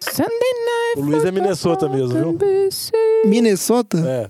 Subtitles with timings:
[0.00, 0.98] Sunday night.
[0.98, 2.36] O Luiz é Minnesota mesmo, viu?
[3.24, 3.98] Minnesota?
[3.98, 4.28] É.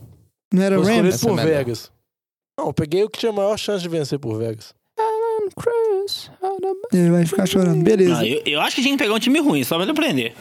[0.53, 1.21] Não era Foi Rams?
[1.21, 1.37] Por.
[1.41, 1.91] Vegas.
[2.59, 4.75] Não, eu peguei o que tinha maior chance de vencer por Vegas.
[6.93, 7.83] Ele vai ficar chorando.
[7.83, 8.19] Beleza.
[8.21, 10.35] Ah, eu, eu acho que tinha que pegar um time ruim, só pra ele aprender.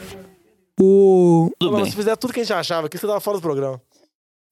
[0.80, 1.50] O...
[1.58, 1.90] Tudo Não, bem.
[1.90, 3.80] se fizer tudo que a gente achava aqui, você tava fora do programa.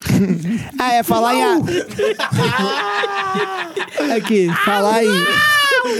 [0.79, 1.43] Ah, é, falar em...
[1.43, 1.57] a-
[4.15, 5.09] Aqui, falar em...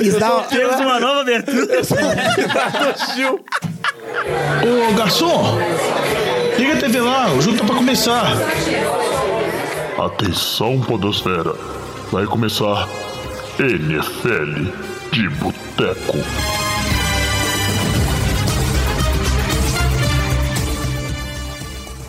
[0.03, 0.43] Isso dá...
[0.43, 1.81] Temos uma nova abertura.
[3.15, 3.39] Gil.
[4.63, 5.57] Ô garçom,
[6.57, 8.25] liga a TV lá, o jogo tá pra começar.
[9.97, 11.53] Atenção, Podosfera.
[12.11, 12.87] Vai começar
[13.59, 14.71] NFL
[15.11, 16.66] de Boteco.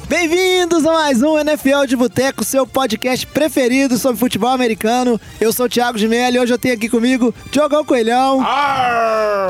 [0.08, 5.20] Bem-vindos a mais um NFL de Boteco, seu podcast preferido sobre futebol americano.
[5.38, 8.42] Eu sou o Thiago de Mello e hoje eu tenho aqui comigo Diogão Coelhão,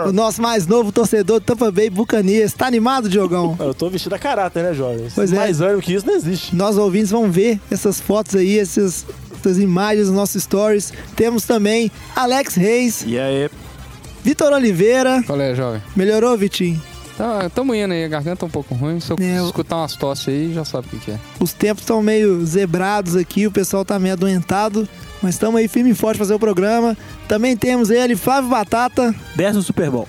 [0.04, 2.54] o nosso mais novo torcedor do Tampa Bay Buccaneers.
[2.54, 3.56] Tá animado, Diogão?
[3.60, 5.06] Eu tô vestido a caráter, né, jovem?
[5.14, 5.36] Pois é.
[5.36, 6.56] Mais ânimo que isso não existe.
[6.56, 9.06] Nós ouvintes vão ver essas fotos aí, essas,
[9.38, 10.92] essas imagens nos nossos stories.
[11.14, 13.48] Temos também Alex Reis, E aí?
[14.24, 15.22] Vitor Oliveira.
[15.24, 15.80] Qual é, jovem?
[15.94, 16.82] Melhorou, Vitinho?
[17.18, 19.00] Tá, tamo indo aí, a garganta um pouco ruim.
[19.00, 21.18] Se eu É, escutar umas tosses aí, já sabe o que, que é.
[21.40, 24.88] Os tempos estão meio zebrados aqui, o pessoal tá meio adoentado.
[25.20, 26.96] Mas estamos aí firme e forte fazer o programa.
[27.26, 29.12] Também temos ele, Flávio Batata.
[29.34, 30.06] Décimo Super Bowl.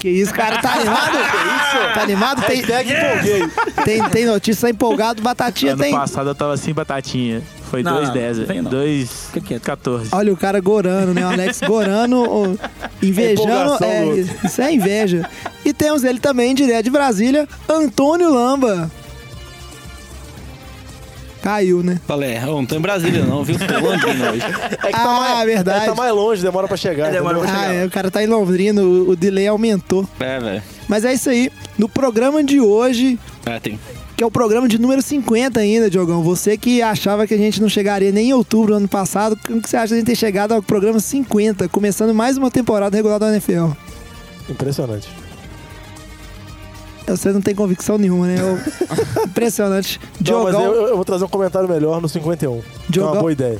[0.00, 1.12] Que isso, cara, tá animado?
[1.94, 2.42] Tá animado?
[2.46, 3.48] Tem, empolguei.
[3.84, 5.22] tem, tem notícia, tá empolgado.
[5.22, 5.94] Batatinha ano tem.
[5.94, 7.40] passado eu tava sem batatinha.
[7.72, 8.36] Foi Não, 2,10.
[8.36, 8.70] não, vem não.
[8.70, 10.08] 2,14.
[10.12, 11.24] Olha o cara gorano, né?
[11.24, 12.54] O Alex gorano, ó,
[13.02, 13.82] invejando.
[13.82, 14.46] É, outro.
[14.46, 15.26] isso é inveja.
[15.64, 18.90] E temos ele também, direto de Brasília, Antônio Lamba.
[21.42, 21.98] Caiu, né?
[22.06, 23.56] Falei, eu não tô em Brasília não, viu?
[23.58, 24.42] Tô em Londrina hoje.
[24.44, 25.84] É que tá Ah, mais, verdade.
[25.84, 27.10] é, tá mais longe, demora pra chegar.
[27.10, 27.54] demora entendeu?
[27.56, 30.06] pra Ah, é, o cara tá em Londrina, o, o delay aumentou.
[30.20, 30.62] É, velho.
[30.86, 31.50] Mas é isso aí.
[31.78, 33.80] No programa de hoje, É, tem.
[34.22, 36.22] Que é o programa de número 50 ainda, Diogão.
[36.22, 39.60] Você que achava que a gente não chegaria nem em outubro do ano passado, como
[39.60, 42.96] que você acha de a gente ter chegado ao programa 50, começando mais uma temporada
[42.96, 43.70] regular da NFL?
[44.48, 45.08] Impressionante.
[47.08, 48.36] Você não tem convicção nenhuma, né?
[48.38, 48.58] Eu-
[49.26, 49.98] Impressionante.
[50.24, 52.60] Não, mas Diogão, eu, eu vou trazer um comentário melhor no 51.
[52.60, 53.58] Que é Diogão- uma boa ideia.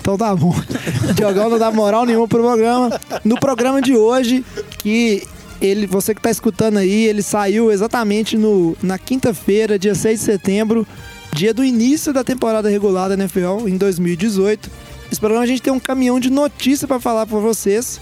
[0.00, 0.54] então tá bom.
[1.16, 3.00] Diogão não dá moral nenhuma pro programa.
[3.24, 4.44] No programa de hoje,
[4.78, 5.26] que
[5.60, 10.24] ele, você que tá escutando aí, ele saiu exatamente no, na quinta-feira, dia 6 de
[10.24, 10.86] setembro,
[11.32, 14.70] dia do início da temporada regular da NFL em 2018.
[15.10, 18.00] Esse programa a gente tem um caminhão de notícia pra falar pra vocês.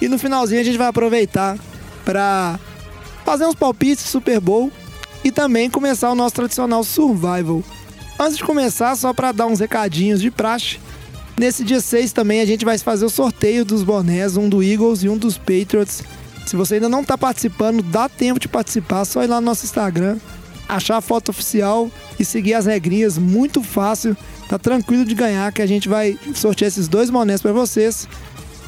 [0.00, 1.58] E no finalzinho a gente vai aproveitar
[2.04, 2.58] pra
[3.24, 4.70] fazer uns palpites Super Bowl
[5.24, 7.62] e também começar o nosso tradicional Survival.
[8.18, 10.78] Antes de começar, só pra dar uns recadinhos de praxe,
[11.38, 15.02] Nesse dia 6 também a gente vai fazer o sorteio dos bonés, um do Eagles
[15.02, 16.02] e um dos Patriots.
[16.46, 19.64] Se você ainda não tá participando, dá tempo de participar, só ir lá no nosso
[19.64, 20.18] Instagram,
[20.68, 24.16] achar a foto oficial e seguir as regrinhas, muito fácil.
[24.48, 28.08] Tá tranquilo de ganhar que a gente vai sortear esses dois bonés para vocês.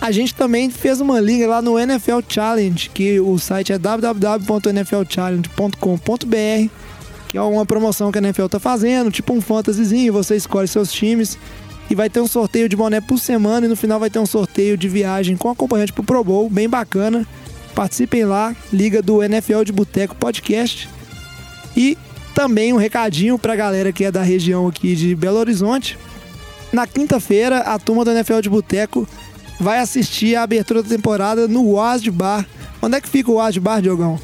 [0.00, 6.71] A gente também fez uma liga lá no NFL Challenge, que o site é www.nflchallenge.com.br,
[7.28, 10.91] que é uma promoção que a NFL tá fazendo, tipo um fantasyzinho, você escolhe seus
[10.93, 11.38] times
[11.91, 14.27] e vai ter um sorteio de boné por semana e no final vai ter um
[14.27, 17.27] sorteio de viagem com acompanhante pro Pro Bowl, bem bacana.
[17.83, 20.89] Participem lá, liga do NFL de Boteco Podcast.
[21.77, 21.97] E
[22.34, 25.97] também um recadinho pra galera que é da região aqui de Belo Horizonte.
[26.72, 29.06] Na quinta-feira, a turma do NFL de Boteco
[29.61, 32.44] vai assistir a abertura da temporada no Wasd Bar.
[32.83, 34.19] Onde é que fica o Wasd Bar, Diogão?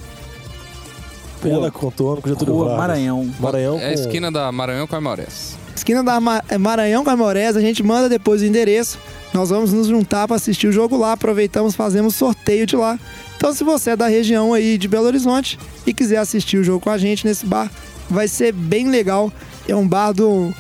[1.41, 2.88] Pela contorno com Getúlio Rua Vargas.
[2.88, 3.31] Maranhão.
[3.38, 4.00] Maranhão É a com...
[4.00, 5.56] esquina da Maranhão com Aimorés.
[5.76, 8.98] Esquina da Ma- é Maranhão com Amorés, a gente manda depois o endereço.
[9.32, 12.98] Nós vamos nos juntar para assistir o jogo lá, aproveitamos, fazemos sorteio de lá.
[13.44, 16.81] Então, se você é da região aí de Belo Horizonte e quiser assistir o jogo
[16.81, 17.71] com a gente nesse bar,
[18.09, 19.31] vai ser bem legal.
[19.69, 20.50] É um bar do,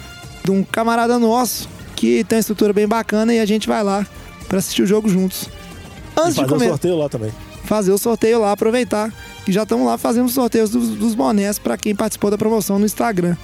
[0.44, 4.06] de um camarada nosso que tem uma estrutura bem bacana e a gente vai lá
[4.46, 5.44] para assistir o jogo juntos.
[5.44, 7.32] E Antes de fazer o comer, sorteio lá também.
[7.64, 9.10] fazer o sorteio lá, aproveitar
[9.46, 12.78] que já estamos lá fazendo os sorteios dos, dos bonés para quem participou da promoção
[12.78, 13.34] no Instagram.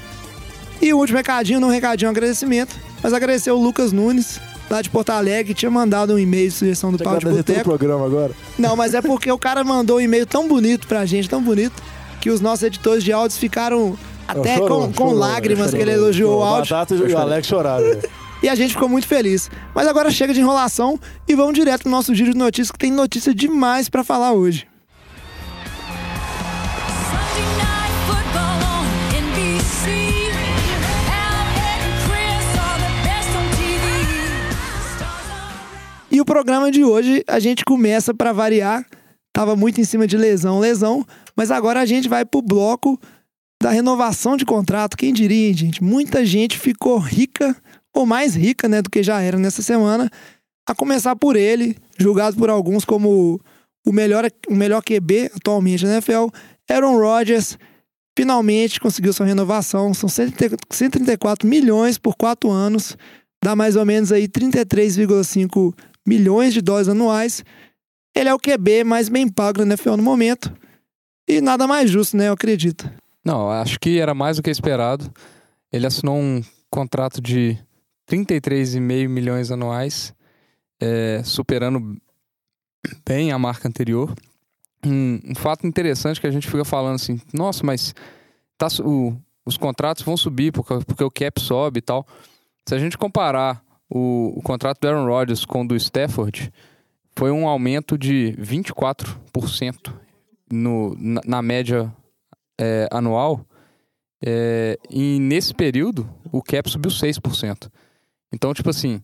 [0.82, 4.38] E o último recadinho, não um recadinho, um agradecimento, mas agradecer o Lucas Nunes,
[4.70, 7.62] lá de Porto Alegre, tinha mandado um e-mail de sugestão do Pau de Boteco.
[7.64, 8.32] programa agora.
[8.58, 11.82] Não, mas é porque o cara mandou um e-mail tão bonito pra gente, tão bonito,
[12.20, 13.96] que os nossos editores de áudios ficaram
[14.28, 16.70] até Chorou, com, com chorou, lágrimas chorou, que ele elogiou o áudio.
[16.70, 17.86] Batata e o Alex choraram.
[17.86, 18.00] né?
[18.42, 19.50] E a gente ficou muito feliz.
[19.74, 22.90] Mas agora chega de enrolação e vamos direto pro nosso giro de notícias, que tem
[22.90, 24.66] notícia demais pra falar hoje.
[36.20, 38.86] E o programa de hoje a gente começa pra variar.
[39.32, 41.02] tava muito em cima de lesão, lesão.
[41.34, 43.00] Mas agora a gente vai pro bloco
[43.58, 44.98] da renovação de contrato.
[44.98, 45.82] Quem diria, gente?
[45.82, 47.56] Muita gente ficou rica,
[47.96, 50.10] ou mais rica, né, do que já era nessa semana.
[50.68, 53.40] A começar por ele, julgado por alguns como
[53.86, 56.26] o melhor, o melhor QB atualmente na NFL,
[56.68, 57.56] Aaron Rodgers.
[58.14, 59.94] Finalmente conseguiu sua renovação.
[59.94, 62.94] São 130 134 milhões por quatro anos.
[63.42, 65.74] Dá mais ou menos aí 33,5
[66.06, 67.44] milhões de dólares anuais.
[68.14, 70.52] Ele é o QB mais bem pago na NFL no momento.
[71.28, 72.28] E nada mais justo, né?
[72.28, 72.90] Eu acredito.
[73.24, 75.12] Não, acho que era mais do que esperado.
[75.72, 77.56] Ele assinou um contrato de
[78.10, 80.12] 33,5 milhões anuais,
[80.80, 81.96] é, superando
[83.06, 84.12] bem a marca anterior.
[84.84, 87.94] Um, um fato interessante que a gente fica falando assim, nossa, mas
[88.58, 89.14] tá, o-
[89.44, 92.06] os contratos vão subir porque, porque o cap sobe e tal.
[92.66, 96.52] Se a gente comparar o, o contrato do Aaron Rodgers com o do Stafford,
[97.16, 99.92] foi um aumento de 24%
[100.50, 101.92] no, na, na média
[102.58, 103.44] é, anual.
[104.24, 107.70] É, e nesse período, o cap subiu 6%.
[108.32, 109.02] Então, tipo assim,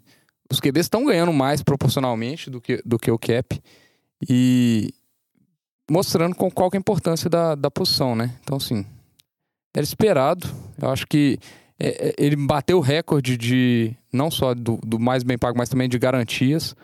[0.51, 3.61] os QBs estão ganhando mais proporcionalmente do que, do que o cap.
[4.29, 4.95] E
[5.91, 8.35] mostrando com qual é a importância da, da posição, né?
[8.43, 8.85] Então, assim,
[9.75, 10.47] era esperado.
[10.81, 11.39] Eu acho que
[11.79, 15.69] é, é, ele bateu o recorde de, não só do, do mais bem pago, mas
[15.69, 16.75] também de garantias.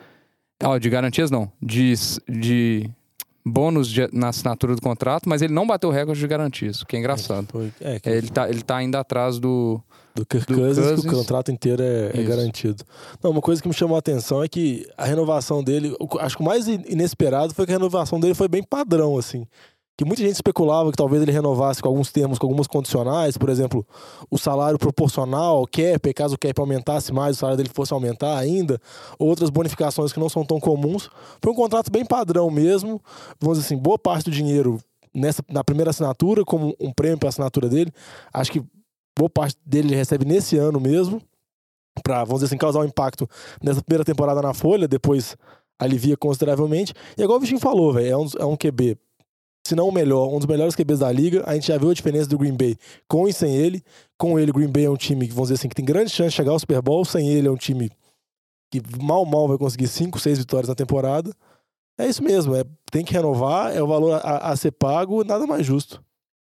[0.63, 1.93] Ó, de garantias não, de,
[2.29, 2.89] de
[3.45, 6.85] bônus de- na assinatura do contrato, mas ele não bateu o recorde de garantias, o
[6.85, 7.47] que é engraçado.
[7.51, 9.81] Foi, é, que- É, ele, tá, ele tá ainda atrás do.
[10.15, 11.13] do Kirk do Cousins, que o Cousins.
[11.13, 12.85] contrato inteiro é, é garantido.
[13.21, 16.41] Não, uma coisa que me chamou a atenção é que a renovação dele, acho que
[16.41, 19.45] o mais in- inesperado foi que a renovação dele foi bem padrão, assim.
[19.95, 23.47] Que muita gente especulava que talvez ele renovasse com alguns termos, com algumas condicionais, por
[23.47, 23.85] exemplo,
[24.29, 28.35] o salário proporcional ao cap, caso o cap aumentasse mais, o salário dele fosse aumentar
[28.37, 28.79] ainda,
[29.19, 31.09] outras bonificações que não são tão comuns.
[31.41, 32.99] Foi um contrato bem padrão mesmo.
[33.39, 34.79] Vamos dizer assim, boa parte do dinheiro
[35.13, 37.91] nessa, na primeira assinatura, como um prêmio para a assinatura dele.
[38.33, 38.63] Acho que
[39.17, 41.21] boa parte dele ele recebe nesse ano mesmo,
[42.03, 43.29] para, vamos dizer assim, causar um impacto
[43.61, 45.37] nessa primeira temporada na Folha, depois
[45.77, 46.93] alivia consideravelmente.
[47.17, 48.97] E igual o Vichinho falou, velho, é um, é um QB,
[49.65, 51.43] se não o melhor, um dos melhores QBs da liga.
[51.47, 52.75] A gente já viu a diferença do Green Bay
[53.07, 53.81] com e sem ele.
[54.17, 56.09] Com ele, o Green Bay é um time que, vamos dizer assim, que tem grande
[56.09, 57.05] chance de chegar ao Super Bowl.
[57.05, 57.89] Sem ele, é um time
[58.71, 61.31] que mal, mal vai conseguir 5, 6 vitórias na temporada.
[61.97, 65.45] É isso mesmo, é, tem que renovar, é o valor a, a ser pago, nada
[65.45, 66.03] mais justo.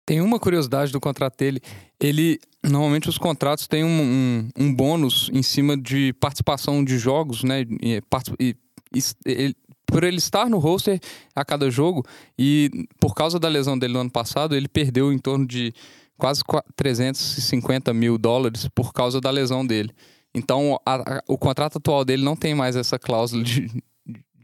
[0.06, 1.60] Tem uma curiosidade do contrato dele.
[2.00, 2.40] Ele.
[2.64, 7.62] Normalmente os contratos têm um, um, um bônus em cima de participação de jogos, né?
[7.82, 8.02] E,
[8.40, 8.56] e-
[8.94, 9.56] is- ele-
[9.92, 11.00] por ele estar no roster
[11.36, 12.04] a cada jogo,
[12.40, 15.74] e por causa da lesão dele no ano passado, ele perdeu em torno de
[16.18, 19.92] quase qua- 350 mil dólares por causa da lesão dele.
[20.34, 23.70] Então, a- a- o contrato atual dele não tem mais essa cláusula de,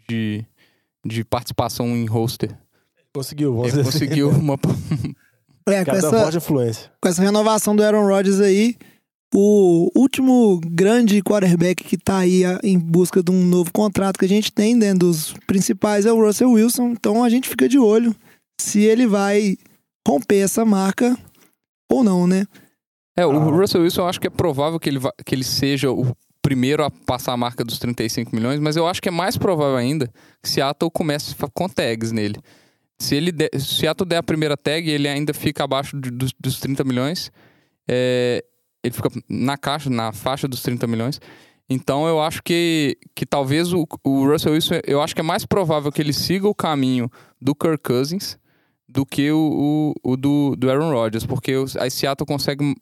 [0.09, 0.45] de,
[1.05, 2.55] de participação em roster.
[3.13, 3.99] Conseguiu, vamos Ele dizer assim.
[4.05, 4.57] conseguiu uma.
[5.69, 6.09] É, com essa,
[7.01, 8.77] com essa renovação do Aaron Rodgers aí,
[9.35, 14.25] o último grande quarterback que tá aí a- em busca de um novo contrato que
[14.25, 16.91] a gente tem dentro dos principais é o Russell Wilson.
[16.91, 18.15] Então a gente fica de olho
[18.59, 19.57] se ele vai
[20.07, 21.15] romper essa marca
[21.91, 22.45] ou não, né?
[23.17, 23.51] É, o Ah.
[23.51, 26.83] Russell Wilson eu acho que é provável que ele, va- que ele seja o primeiro
[26.85, 30.09] a passar a marca dos 35 milhões, mas eu acho que é mais provável ainda
[30.41, 32.39] que Seattle comece com tags nele.
[32.99, 36.59] Se ele se Seattle der a primeira tag ele ainda fica abaixo de- dos, dos
[36.59, 37.29] 30 milhões,
[37.89, 38.43] é,
[38.83, 41.19] ele fica na caixa, na faixa dos 30 milhões.
[41.69, 45.45] Então eu acho que, que talvez o, o Russell Wilson, eu acho que é mais
[45.45, 48.37] provável que ele siga o caminho do Kirk Cousins
[48.87, 52.73] do que o, o, o do, do Aaron Rodgers, porque o- a Seattle consegue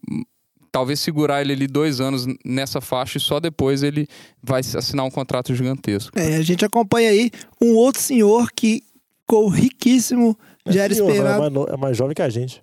[0.71, 4.07] talvez segurar ele ali dois anos nessa faixa e só depois ele
[4.43, 6.11] vai assinar um contrato gigantesco.
[6.19, 8.83] É, a gente acompanha aí um outro senhor que
[9.21, 10.37] ficou riquíssimo,
[10.67, 11.43] já era Senhor, esperado.
[11.45, 12.61] É mais, é mais jovem que a gente.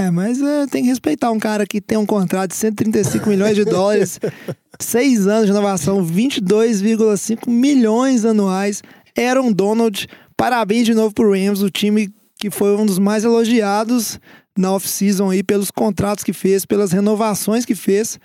[0.00, 3.54] É, mas é, tem que respeitar um cara que tem um contrato de 135 milhões
[3.54, 4.18] de dólares,
[4.80, 8.82] seis anos de renovação, 22,5 milhões anuais.
[9.14, 14.18] Aaron Donald, parabéns de novo pro Rams, o time que foi um dos mais elogiados
[14.56, 18.18] na off-season aí pelos contratos que fez, pelas renovações que fez.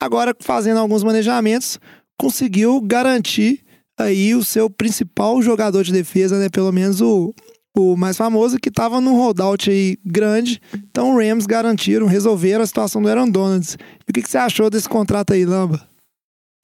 [0.00, 1.80] Agora, fazendo alguns manejamentos,
[2.16, 3.64] conseguiu garantir
[3.98, 6.48] aí o seu principal jogador de defesa, né?
[6.48, 7.34] Pelo menos o,
[7.76, 10.60] o mais famoso, que estava num holdout aí grande.
[10.74, 13.74] Então, o Rams garantiram, resolveram a situação do Aaron Donalds.
[14.06, 15.88] E o que, que você achou desse contrato aí, Lamba?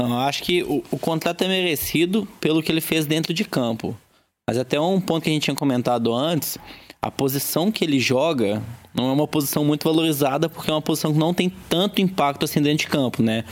[0.01, 3.45] Não, eu acho que o, o contrato é merecido pelo que ele fez dentro de
[3.45, 3.97] campo.
[4.49, 6.59] Mas até um ponto que a gente tinha comentado antes,
[7.01, 8.63] a posição que ele joga
[8.95, 12.45] não é uma posição muito valorizada porque é uma posição que não tem tanto impacto
[12.45, 13.45] assim dentro de campo, né?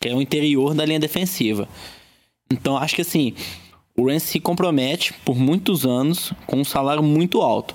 [0.00, 1.68] Que é o interior da linha defensiva.
[2.50, 3.34] Então acho que assim,
[3.98, 7.74] o Rams se compromete por muitos anos com um salário muito alto.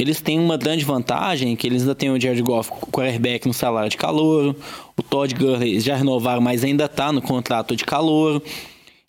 [0.00, 3.52] Eles têm uma grande vantagem, que eles ainda têm o Jared Goff, o quarterback no
[3.52, 4.56] salário de calor,
[4.96, 8.42] o Todd Gurley já renovaram, mas ainda tá no contrato de calor.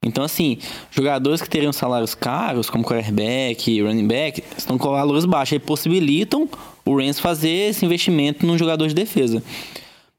[0.06, 0.58] Então, assim,
[0.92, 5.56] jogadores que teriam salários caros, como quarterback running back, estão com valores baixos.
[5.56, 6.50] E possibilitam
[6.86, 9.42] o Rams fazer esse investimento num jogador de defesa.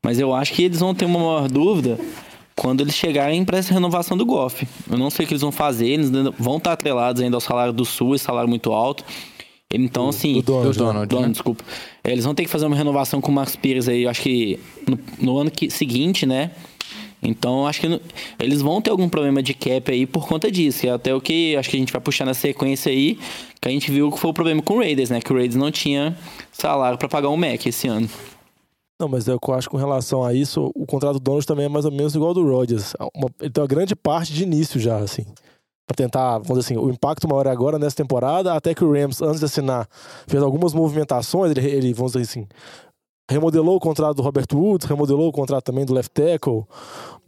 [0.02, 1.98] Mas eu acho que eles vão ter uma maior dúvida
[2.56, 4.66] quando eles chegarem para essa renovação do Goff.
[4.90, 7.72] Eu não sei o que eles vão fazer, eles vão estar atrelados ainda ao salário
[7.72, 9.04] do Sul, esse salário muito alto.
[9.72, 10.34] Então, assim.
[10.34, 11.32] do Donald, Do Donald, Donald, né?
[11.32, 11.64] desculpa.
[12.04, 14.58] Eles vão ter que fazer uma renovação com o Max Pires aí, eu acho que
[14.88, 16.52] no, no ano que- seguinte, né?
[17.20, 18.00] Então, acho que no-
[18.38, 20.84] eles vão ter algum problema de cap aí por conta disso.
[20.86, 23.18] E é até o que acho que a gente vai puxar na sequência aí,
[23.60, 25.20] que a gente viu que foi o problema com o Raiders, né?
[25.20, 26.16] Que o Raiders não tinha
[26.52, 28.08] salário para pagar o Mac esse ano.
[29.00, 31.68] Não, mas eu acho que com relação a isso, o contrato do Donald também é
[31.68, 32.94] mais ou menos igual ao do Rodgers.
[33.14, 35.24] Uma- ele tem uma grande parte de início já, assim.
[35.86, 38.92] Pra tentar, vamos dizer assim, o impacto maior é agora nessa temporada, até que o
[38.92, 39.86] Rams, antes de assinar,
[40.26, 42.46] fez algumas movimentações, ele, ele vamos dizer assim,
[43.30, 46.64] remodelou o contrato do Robert Woods, remodelou o contrato também do left tackle.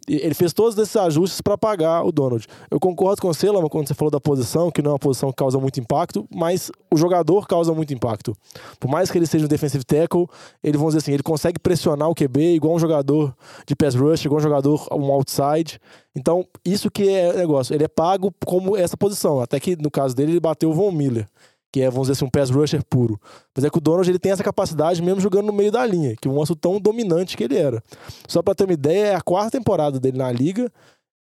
[0.08, 2.46] Ele fez todos esses ajustes para pagar o Donald.
[2.70, 5.30] Eu concordo com você, Lama, quando você falou da posição, que não é uma posição
[5.30, 8.36] que causa muito impacto, mas o jogador causa muito impacto.
[8.78, 10.26] Por mais que ele seja um defensive tackle,
[10.62, 13.34] ele, vamos dizer assim, ele consegue pressionar o QB igual um jogador
[13.66, 15.80] de pass rush, igual um jogador um outside.
[16.14, 17.74] Então, isso que é negócio.
[17.74, 19.40] Ele é pago como essa posição.
[19.40, 21.28] Até que, no caso dele, ele bateu o Von Miller,
[21.76, 23.20] que é, vamos dizer assim, um pass rusher puro.
[23.54, 26.16] Mas é que o Donald ele tem essa capacidade mesmo jogando no meio da linha,
[26.16, 27.82] que mostra o tão dominante que ele era.
[28.26, 30.72] Só pra ter uma ideia, é a quarta temporada dele na liga.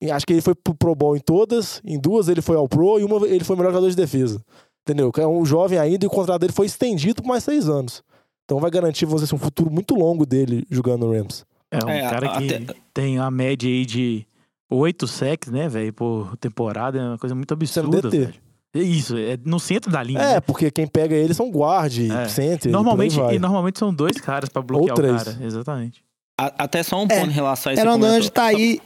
[0.03, 2.69] E Acho que ele foi pro Pro Bowl em todas, em duas ele foi ao
[2.69, 4.45] Pro e uma ele foi o melhor jogador de defesa.
[4.87, 5.11] Entendeu?
[5.17, 8.03] É um jovem ainda e o contrato dele foi estendido por mais seis anos.
[8.45, 11.47] Então vai garantir, vamos dizer assim, um futuro muito longo dele jogando no Rams.
[11.71, 14.27] É um É, cara a- que até- tem a média aí de
[14.71, 16.99] oito sacks, né, velho, por temporada.
[16.99, 18.35] É uma coisa muito Sendo absurda, velho.
[18.75, 20.19] É isso, é no centro da linha.
[20.21, 20.41] É, né?
[20.41, 22.29] porque quem pega ele são guard, É.
[22.29, 22.73] center.
[22.73, 25.23] Normalmente, e e normalmente são dois caras pra bloquear três.
[25.23, 25.39] o cara.
[25.43, 26.03] Exatamente.
[26.41, 28.81] A- até só um É, ponto em relação a comentou- Donald tá aí.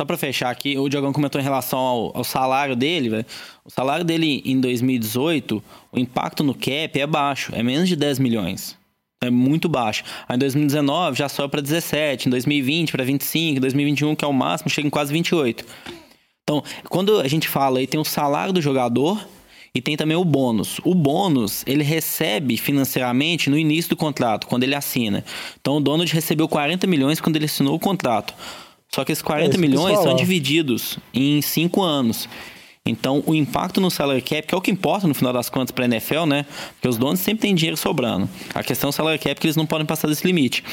[0.00, 3.26] Só pra fechar aqui, o Diogão comentou em relação ao, ao salário dele, velho.
[3.64, 8.18] O salário dele em 2018, o impacto no cap é baixo, é menos de 10
[8.20, 8.78] milhões.
[9.20, 10.04] É muito baixo.
[10.28, 14.28] Aí em 2019 já sobe pra 17, em 2020 pra 25, em 2021, que é
[14.28, 15.64] o máximo, chega em quase 28.
[16.48, 19.22] Então, quando a gente fala aí, tem o salário do jogador
[19.74, 20.80] e tem também o bônus.
[20.82, 25.22] O bônus, ele recebe financeiramente no início do contrato, quando ele assina.
[25.60, 28.32] Então, o Donald recebeu 40 milhões quando ele assinou o contrato.
[28.88, 32.26] Só que esses 40 É milhões são divididos em 5 anos.
[32.86, 35.70] Então, o impacto no salary cap, que é o que importa no final das contas
[35.70, 36.46] para a NFL, né?
[36.76, 38.26] Porque os donos sempre têm dinheiro sobrando.
[38.54, 40.64] A questão é o salary cap, que eles não podem passar desse limite.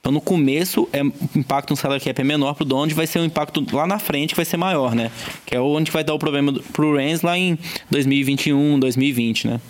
[0.00, 3.18] Então, no começo, é, o impacto no salary cap é menor pro dono, vai ser
[3.18, 5.10] um impacto lá na frente que vai ser maior, né?
[5.44, 7.58] Que é onde vai dar o problema pro Rams lá em
[7.90, 9.60] 2021, 2020, né?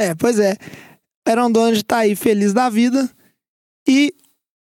[0.00, 0.56] É, pois é.
[1.26, 3.08] Aaron Donald tá aí feliz da vida.
[3.88, 4.12] E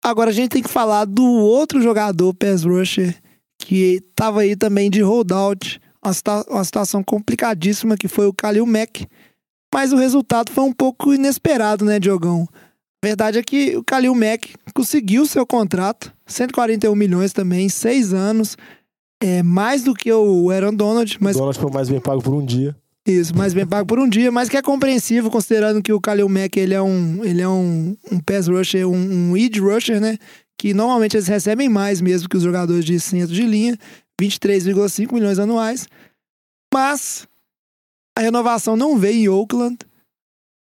[0.05, 3.17] agora a gente tem que falar do outro jogador pass rusher
[3.59, 5.81] que tava aí também de holdout.
[6.05, 9.07] Uma, situa- uma situação complicadíssima que foi o Khalil Mack.
[9.75, 12.49] Mas o resultado foi um pouco inesperado, né, Diogão?
[13.03, 18.57] A verdade é que o Khalil Mack conseguiu seu contrato, 141 milhões também, seis anos.
[19.23, 22.35] É mais do que o Aaron Donald, mas O Donald foi mais bem pago por
[22.35, 22.77] um dia.
[23.07, 26.29] isso, mais bem pago por um dia, mas que é compreensível considerando que o Khalil
[26.29, 30.19] Mack ele é um, ele é um, um pass rusher, um, um edge rusher, né?
[30.59, 33.79] Que normalmente eles recebem mais mesmo que os jogadores de centro de linha,
[34.21, 35.87] 23,5 milhões anuais.
[36.73, 37.27] Mas
[38.17, 39.79] a renovação não veio em Oakland,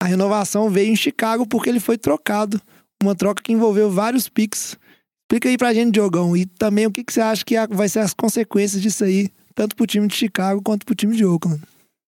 [0.02, 2.60] a renovação veio em Chicago porque ele foi trocado.
[3.02, 4.76] Uma troca que envolveu vários picks.
[5.24, 8.00] Explica aí pra gente, Diogão, e também o que, que você acha que vai ser
[8.00, 11.60] as consequências disso aí, tanto pro time de Chicago quanto pro time de Oakland.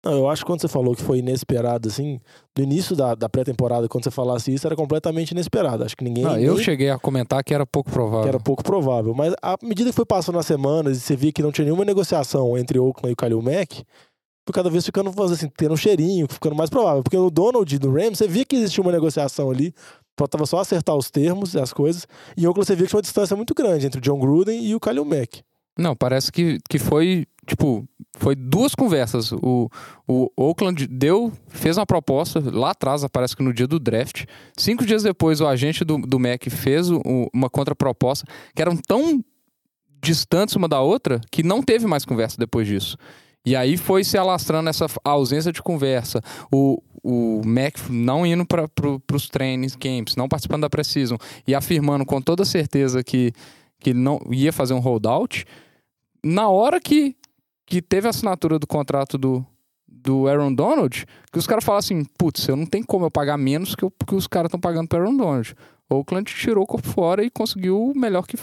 [0.04, 2.20] Eu acho que quando você falou que foi inesperado, assim,
[2.58, 5.82] no início da, da pré-temporada, quando você falasse isso, era completamente inesperado.
[5.82, 6.24] Acho que ninguém.
[6.24, 8.22] Não, eu nem- cheguei a comentar que era pouco provável.
[8.24, 9.14] que era pouco provável.
[9.14, 11.84] Mas à medida que foi passando as semanas e você via que não tinha nenhuma
[11.86, 13.82] negociação entre Oakland e o Khalil Mack,
[14.46, 17.02] foi cada vez ficando, assim, tendo um cheirinho, ficando mais provável.
[17.02, 19.74] Porque no Donald no Rams, você via que existia uma negociação ali,
[20.16, 22.06] faltava só acertar os termos e as coisas.
[22.36, 24.64] E em Oakland você via que tinha uma distância muito grande entre o John Gruden
[24.64, 25.42] e o Khalil Mack.
[25.76, 27.84] Não, parece que, que foi, tipo,
[28.16, 29.32] foi duas conversas.
[29.32, 29.68] O,
[30.06, 34.24] o Oakland deu, fez uma proposta lá atrás, parece que no dia do draft.
[34.56, 37.00] Cinco dias depois, o agente do, do Mac fez o-
[37.34, 38.24] uma contraproposta
[38.54, 39.24] que eram tão
[40.00, 42.96] distantes uma da outra que não teve mais conversa depois disso.
[43.44, 46.20] E aí foi se alastrando essa ausência de conversa.
[46.50, 51.54] O, o Mac não indo para pro, os training camps, não participando da Precision e
[51.54, 53.32] afirmando com toda certeza que,
[53.78, 55.44] que não ia fazer um holdout.
[56.24, 57.14] Na hora que
[57.66, 59.44] que teve a assinatura do contrato do,
[59.86, 63.36] do Aaron Donald, que os caras falam assim, putz, eu não tenho como eu pagar
[63.36, 65.54] menos que, o que os caras estão pagando pro Aaron Donald.
[65.88, 68.36] O Oakland tirou o corpo fora e conseguiu o melhor que,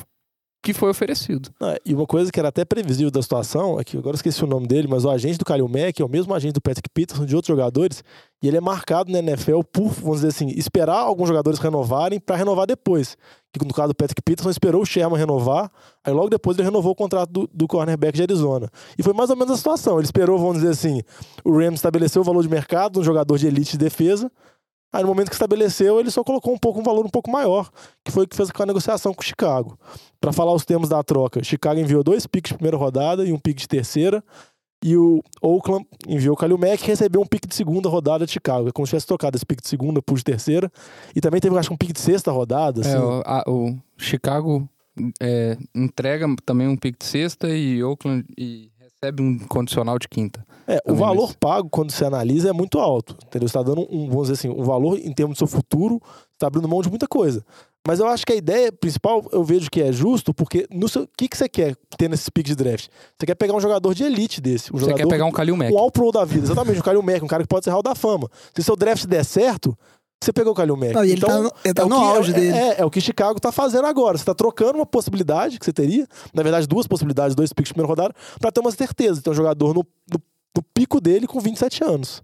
[0.62, 1.50] que foi oferecido.
[1.60, 4.48] Ah, E uma coisa que era até previsível da situação, é que agora esqueci o
[4.48, 7.25] nome dele, mas o agente do Kalil Mack é o mesmo agente do Patrick Peterson,
[7.25, 8.03] de outros jogadores,
[8.44, 12.36] e ele é marcado na NFL por, vamos dizer assim, esperar alguns jogadores renovarem para
[12.36, 13.18] renovar depois.
[13.51, 15.72] Que no caso do Patrick Peterson esperou o Sherman renovar,
[16.03, 18.70] aí logo depois ele renovou o contrato do, do cornerback de Arizona.
[18.98, 19.98] E foi mais ou menos a situação.
[19.98, 21.01] Ele esperou, vamos dizer assim,
[21.44, 24.32] o Rams estabeleceu o valor de mercado, um jogador de elite de defesa,
[24.94, 27.70] Aí no momento que estabeleceu, ele só colocou um pouco um valor um pouco maior,
[28.04, 29.78] que foi o que fez com a negociação com o Chicago.
[30.20, 33.40] Para falar os termos da troca, Chicago enviou dois picks de primeira rodada e um
[33.40, 34.24] pick de terceira,
[34.84, 38.32] e o Oakland enviou o Kalil Mack e recebeu um pick de segunda rodada de
[38.32, 38.68] Chicago.
[38.68, 40.72] É como se tivesse trocado esse pick de segunda por de terceira.
[41.16, 42.82] E também teve, acho um pick de sexta rodada.
[42.82, 42.98] É, Assim.
[42.98, 44.68] o, a- o Chicago
[45.22, 50.44] é, entrega também um pick de sexta e Oakland e recebe um condicional de quinta.
[50.75, 53.16] É, o valor mas- pago, quando se analisa, é muito alto.
[53.25, 53.48] Entendeu?
[53.48, 56.01] Você está dando um, vamos dizer assim, um valor em termos do seu futuro,
[56.34, 57.44] está abrindo mão de muita coisa.
[57.88, 61.08] Mas eu acho que a ideia principal, eu vejo que é justo, porque no seu,
[61.18, 62.88] que, que você quer ter nesses picks de draft?
[63.18, 64.72] Você quer pegar um jogador de elite desse.
[64.72, 65.74] Um Você jogador, quer pegar um Kalil Mack.
[65.74, 66.46] um All-Pro da vida.
[66.46, 68.30] Exatamente, um Kalil Mack, um cara que pode ser Hall da Fama.
[68.56, 69.75] Se seu draft der certo,
[70.24, 70.94] você pegou o Kalil Mack.
[70.94, 72.56] Não, e ele tá no- ele tá é o no que- auge é, dele.
[72.56, 74.16] É, é o que Chicago tá fazendo agora.
[74.16, 77.74] Você tá trocando uma possibilidade que você teria, na verdade, duas possibilidades, dois picks de
[77.74, 79.20] primeira rodada, pra ter uma certeza.
[79.24, 80.22] Ter um jogador no, no,
[80.55, 82.22] no pico dele com 27 anos.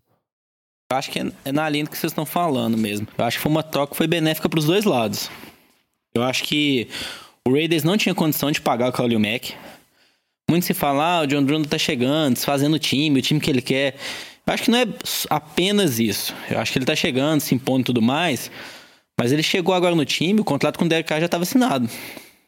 [0.92, 3.08] Eu acho que é- na linha do que vocês estão falando mesmo.
[3.18, 5.30] Eu acho que foi uma troca que foi benéfica pros dois lados.
[6.14, 6.88] Eu acho que
[7.46, 9.54] o Raiders não tinha condição de pagar o Khalil Mack.
[10.50, 13.50] Muito se fala, ah, o John Bruno tá chegando, desfazendo o time, o time que
[13.50, 13.96] ele quer.
[14.46, 14.86] Eu acho que não é
[15.30, 16.34] apenas isso.
[16.50, 18.50] Eu acho que ele tá chegando, se impondo e tudo mais.
[19.20, 21.90] Mas ele chegou agora no time, o contrato com o Derek Carr já estava assinado.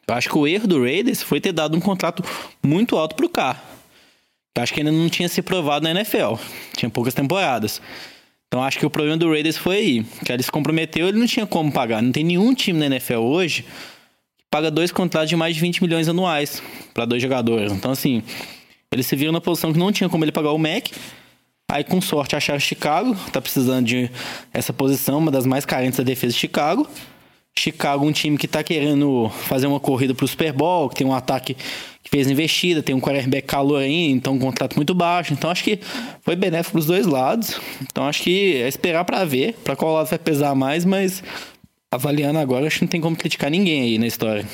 [0.08, 2.24] Eu acho que o erro do Raiders foi ter dado um contrato
[2.64, 3.62] muito alto pro Carr.
[4.58, 6.34] Acho que ainda não tinha se provado na NFL.
[6.76, 7.80] Tinha poucas temporadas.
[8.48, 10.04] Então acho que o problema do Raiders foi aí.
[10.24, 12.02] Que ele se comprometeu, ele não tinha como pagar.
[12.02, 13.62] Não tem nenhum time na NFL hoje
[14.36, 16.60] que paga dois contratos de mais de 20 milhões anuais
[16.92, 17.72] para dois jogadores.
[17.72, 18.24] Então, assim,
[18.92, 20.88] ele se viu na posição que não tinha como ele pagar o Mac.
[21.70, 23.14] Aí, com sorte, acharam Chicago.
[23.32, 24.10] Tá precisando de
[24.52, 26.88] essa posição, uma das mais carentes da defesa de Chicago.
[27.58, 31.14] Chicago, um time que tá querendo fazer uma corrida pro Super Bowl, que tem um
[31.14, 31.54] ataque
[32.02, 35.32] que fez investida, tem um quarterback calor ainda, então um contrato muito baixo.
[35.32, 35.78] Então acho que
[36.22, 37.60] foi benéfico pros dois lados.
[37.82, 41.22] Então acho que é esperar pra ver, pra qual lado vai pesar mais, mas
[41.90, 44.46] avaliando agora, acho que não tem como criticar ninguém aí na história.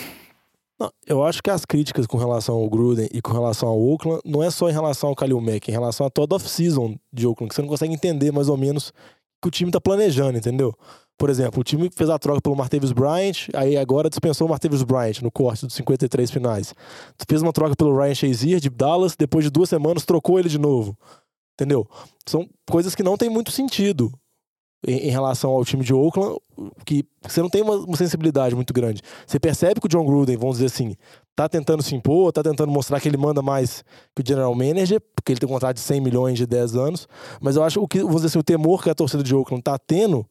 [0.78, 4.20] Não, eu acho que as críticas com relação ao Gruden e com relação ao Oakland
[4.24, 7.26] não é só em relação ao Kalil Mack, é em relação a toda off-season de
[7.26, 8.92] Oakland, que você não consegue entender mais ou menos o
[9.42, 10.74] que o time tá planejando, entendeu?
[11.18, 14.82] Por exemplo, o time fez a troca pelo Martavis Bryant, aí agora dispensou o Martavis
[14.82, 16.74] Bryant no corte dos 53 finais.
[17.26, 20.58] Fez uma troca pelo Ryan Shazier de Dallas, depois de duas semanas trocou ele de
[20.58, 20.96] novo.
[21.54, 21.88] Entendeu?
[22.26, 24.12] São coisas que não tem muito sentido
[24.86, 26.38] em, relação ao time de Oakland,
[26.84, 29.02] que você não tem uma, sensibilidade muito grande.
[29.26, 30.94] Você percebe que o John Gruden, vamos dizer assim,
[31.34, 33.82] tá tentando se impor, tá tentando mostrar que ele manda mais
[34.14, 37.08] que o general manager, porque ele tem um contrato de 100 milhões de 10 anos,
[37.40, 39.78] mas eu acho que, vamos dizer assim, o temor que a torcida de Oakland tá
[39.78, 40.26] tendo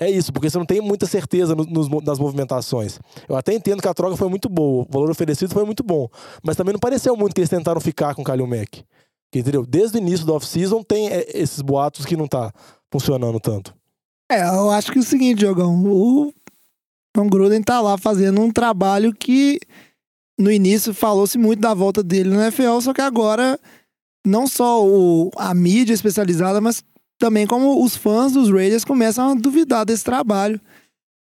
[0.00, 2.98] é isso, porque você não tem muita certeza no- nos nas movimentações.
[3.28, 6.08] Eu até entendo que a troca foi muito boa, o valor oferecido foi muito bom,
[6.42, 8.82] mas também não pareceu muito que eles tentaram ficar com o Kalil Mack.
[9.34, 9.64] Entendeu?
[9.64, 12.52] Desde o início do off-season tem é, esses boatos que não tá
[12.90, 13.72] funcionando tanto.
[14.30, 15.84] É, eu acho que é o seguinte, Diogão.
[15.84, 16.32] O
[17.16, 19.58] John Gruden tá lá fazendo um trabalho que
[20.38, 23.58] no início falou-se muito da volta dele no NFL, só que agora
[24.26, 26.82] não só o, a mídia especializada, mas
[27.20, 30.60] também como os fãs dos Raiders começam a duvidar desse trabalho.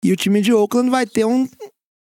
[0.05, 1.47] E o time de Oakland vai ter um-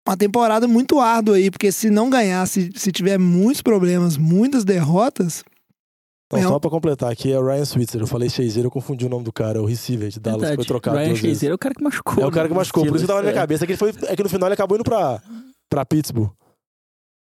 [0.07, 4.63] uma temporada muito árdua aí, porque se não ganhar, se, se tiver muitos problemas, muitas
[4.65, 5.43] derrotas,
[6.33, 7.99] Então, É, só pra completar aqui, é o Ryan Switzer.
[7.99, 10.45] Eu falei Shazier, eu confundi o nome do cara, é o receiver de Dallas, que
[10.47, 10.67] foi Verdade.
[10.69, 11.15] trocado Ryan.
[11.17, 12.23] Shazier é o cara que machucou.
[12.23, 12.57] É o cara que né?
[12.57, 13.41] machucou, por isso que tava na minha É.
[13.41, 13.65] cabeça.
[13.65, 15.21] É que, ele foi, é que no final ele acabou indo pra,
[15.69, 16.31] pra Pittsburgh,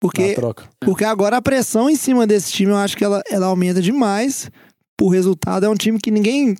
[0.01, 0.35] porque.
[0.81, 4.51] Porque agora a pressão em cima desse time, eu acho que ela, ela aumenta demais.
[4.97, 6.57] Por resultado, é um time que ninguém.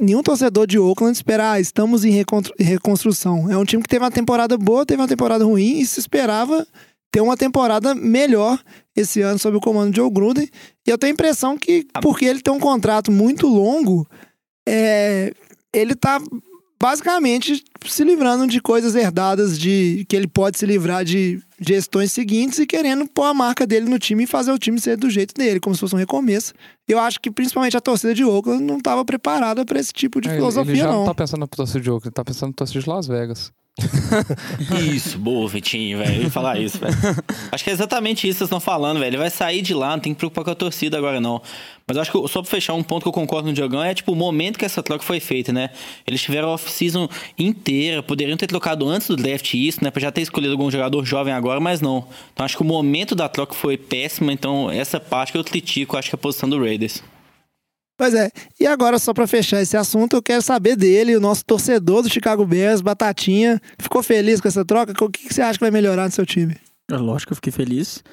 [0.00, 2.10] Nenhum torcedor de Oakland espera, ah, estamos em
[2.58, 3.50] reconstrução.
[3.50, 6.66] É um time que teve uma temporada boa, teve uma temporada ruim e se esperava
[7.10, 8.62] ter uma temporada melhor
[8.94, 10.48] esse ano sob o comando de Joe Gruden.
[10.86, 14.06] E eu tenho a impressão que, porque ele tem um contrato muito longo,
[14.68, 15.32] é,
[15.72, 16.20] ele tá
[16.80, 22.58] basicamente se livrando de coisas herdadas de que ele pode se livrar de gestões seguintes
[22.58, 25.34] e querendo pôr a marca dele no time e fazer o time ser do jeito
[25.34, 26.52] dele, como se fosse um recomeço.
[26.86, 30.28] Eu acho que principalmente a torcida de Oakland não estava preparada para esse tipo de
[30.28, 30.98] Ele- filosofia, ele já não.
[31.00, 33.52] não tá pensando na torcida de Oakland, ele tá pensando na torcida de Las Vegas.
[34.92, 36.22] Isso, boa, Vitinho, velho.
[36.22, 36.94] Ia falar isso, velho.
[37.52, 39.10] Acho que é exatamente isso que vocês estão falando, velho.
[39.10, 41.40] Ele vai sair de lá, não tem que preocupar com a torcida agora, não.
[41.86, 43.94] Mas acho que, só pra fechar um ponto que eu concordo com o Diogão, é
[43.94, 45.70] tipo o momento que essa troca foi feita, né?
[46.06, 49.90] Eles tiveram a off-season inteira, poderiam ter trocado antes do draft isso, né?
[49.90, 52.06] Pra já ter escolhido algum jogador jovem agora, mas não.
[52.32, 55.96] Então acho que o momento da troca foi péssimo, então essa parte que eu critico,
[55.96, 57.02] acho que é a posição do Raiders.
[57.98, 58.30] Pois é.
[58.60, 62.08] E agora, só pra fechar esse assunto, eu quero saber dele, o nosso torcedor do
[62.08, 63.60] Chicago Bears, Batatinha.
[63.76, 64.92] Ficou feliz com essa troca?
[65.04, 66.56] O que você acha que vai melhorar no seu time?
[66.88, 68.04] É Lógico que eu fiquei feliz.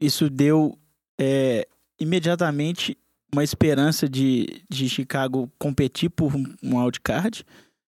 [0.00, 0.78] Isso deu
[1.20, 1.66] é,
[1.98, 2.96] imediatamente
[3.32, 7.44] uma esperança de, de Chicago competir por um wildcard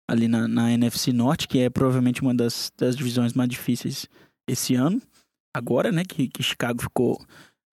[0.10, 4.08] ali na, na NFC Norte, que é provavelmente uma das, das divisões mais difíceis
[4.46, 5.02] esse ano.
[5.56, 7.18] Agora, né, que, que Chicago ficou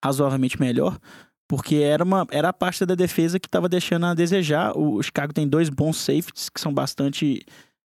[0.05, 1.01] razoavelmente melhor,
[1.49, 4.77] porque era, uma, era a parte da defesa que estava deixando a desejar.
[4.77, 7.45] O, Chicago tem dois bons safeties que são bastante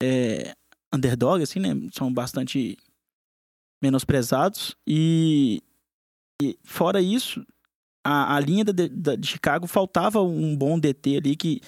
[0.01, 0.53] é,
[0.93, 1.69] underdog, assim, né?
[1.93, 2.77] São bastante
[3.83, 4.75] menosprezados.
[4.87, 5.61] E,
[6.41, 7.45] e fora isso,
[8.05, 11.61] a, a linha da, da- de Chicago faltava um bom DT ali que,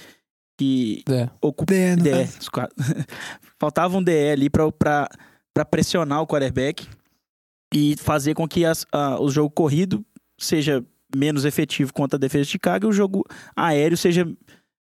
[0.57, 1.29] que É.
[1.41, 1.73] ocupa.
[1.73, 2.75] DE, os quatro.
[3.59, 4.69] faltava um DE ali pra
[5.69, 6.87] pressionar o quarterback
[7.73, 10.05] e fazer com que as, a- o jogo corrido
[10.39, 10.83] seja
[11.15, 14.27] menos efetivo contra a defesa de Chicago e o jogo aéreo seja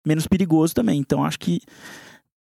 [0.05, 0.99] menos perigoso também.
[0.99, 1.61] Então acho que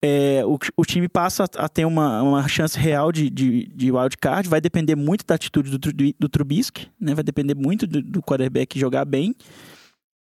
[0.02, 3.90] é, o, o time passa a, a ter uma, uma chance real de, de, de
[3.90, 4.48] wildcard.
[4.48, 7.14] Vai depender muito da atitude do, Tru- do Trubisky, né?
[7.14, 9.34] Vai depender muito do, do quarterback jogar bem.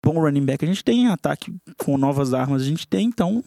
[0.04, 3.44] Bom running back a gente tem, ataque com novas armas a gente tem, então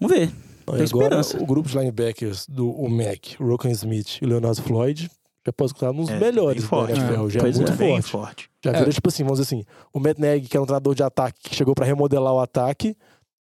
[0.00, 0.28] vamos ver.
[0.28, 1.42] Tem agora, esperança.
[1.42, 5.10] o grupo de linebackers do o Mac, Rokan Smith e Leonardo Floyd
[5.44, 6.92] já pode estar nos É, melhores bem forte.
[6.94, 7.28] da NFL.
[7.30, 8.10] Já é muito bem forte.
[8.10, 8.50] forte.
[8.64, 8.78] Já É.
[8.78, 11.38] vira, tipo assim, vamos dizer assim, o Matt Nagy, que é um treinador de ataque,
[11.50, 12.96] que chegou pra remodelar o ataque,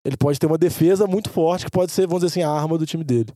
[0.05, 2.79] ele pode ter uma defesa muito forte, que pode ser, vamos dizer assim, a arma
[2.79, 3.29] do time dele.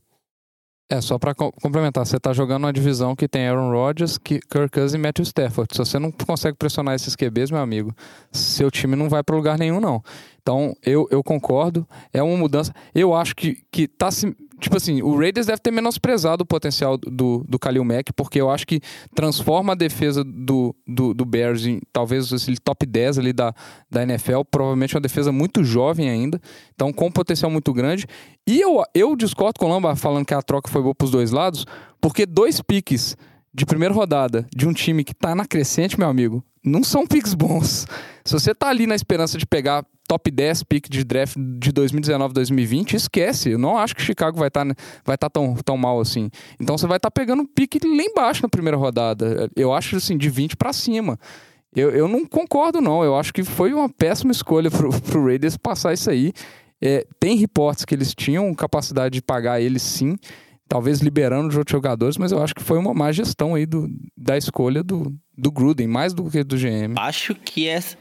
[0.87, 4.39] É, só pra co- complementar, você tá jogando uma divisão que tem Aaron Rodgers, que-
[4.39, 5.73] Kirk Cousins e Matthew Stafford.
[5.73, 7.91] Se você não consegue pressionar esses QBs, meu amigo,
[8.31, 10.03] seu time não vai pra lugar nenhum, não.
[10.43, 12.71] Então, eu, eu concordo, é uma mudança.
[12.93, 14.35] Eu acho que, que tá se.
[14.59, 18.49] Tipo assim, o Raiders deve ter menosprezado o potencial do, do Khalil Mack, porque eu
[18.49, 18.79] acho que
[19.13, 23.53] transforma a defesa do, do, do Bears em talvez esse top 10 ali da,
[23.89, 26.39] da NFL, provavelmente uma defesa muito jovem ainda,
[26.73, 28.07] então com um potencial muito grande.
[28.47, 31.31] E eu, eu discordo com o Lamba falando que a troca foi boa pros dois
[31.31, 31.65] lados,
[31.99, 33.17] porque dois piques
[33.53, 37.33] de primeira rodada de um time que tá na crescente, meu amigo, não são piques
[37.33, 37.85] bons.
[38.23, 42.33] Se você tá ali na esperança de pegar top 10 pick de draft de 2019,
[42.33, 43.51] 2020, esquece.
[43.51, 44.65] Eu não acho que Chicago vai estar
[45.05, 46.29] vai tá tão, tão mal assim.
[46.59, 49.49] Então você vai estar pegando pique lá embaixo na primeira rodada.
[49.55, 51.19] Eu acho assim, de 20 para cima.
[51.75, 53.03] Eu, eu não concordo, não.
[53.03, 56.31] Eu acho que foi uma péssima escolha pro, pro Raiders passar isso aí.
[56.81, 60.15] É, tem reportes que eles tinham capacidade de pagar eles sim,
[60.67, 63.87] talvez liberando os outros jogadores, mas eu acho que foi uma má gestão aí do,
[64.15, 66.93] da escolha do, do Gruden, mais do que do GM.
[66.97, 67.97] Acho que essa.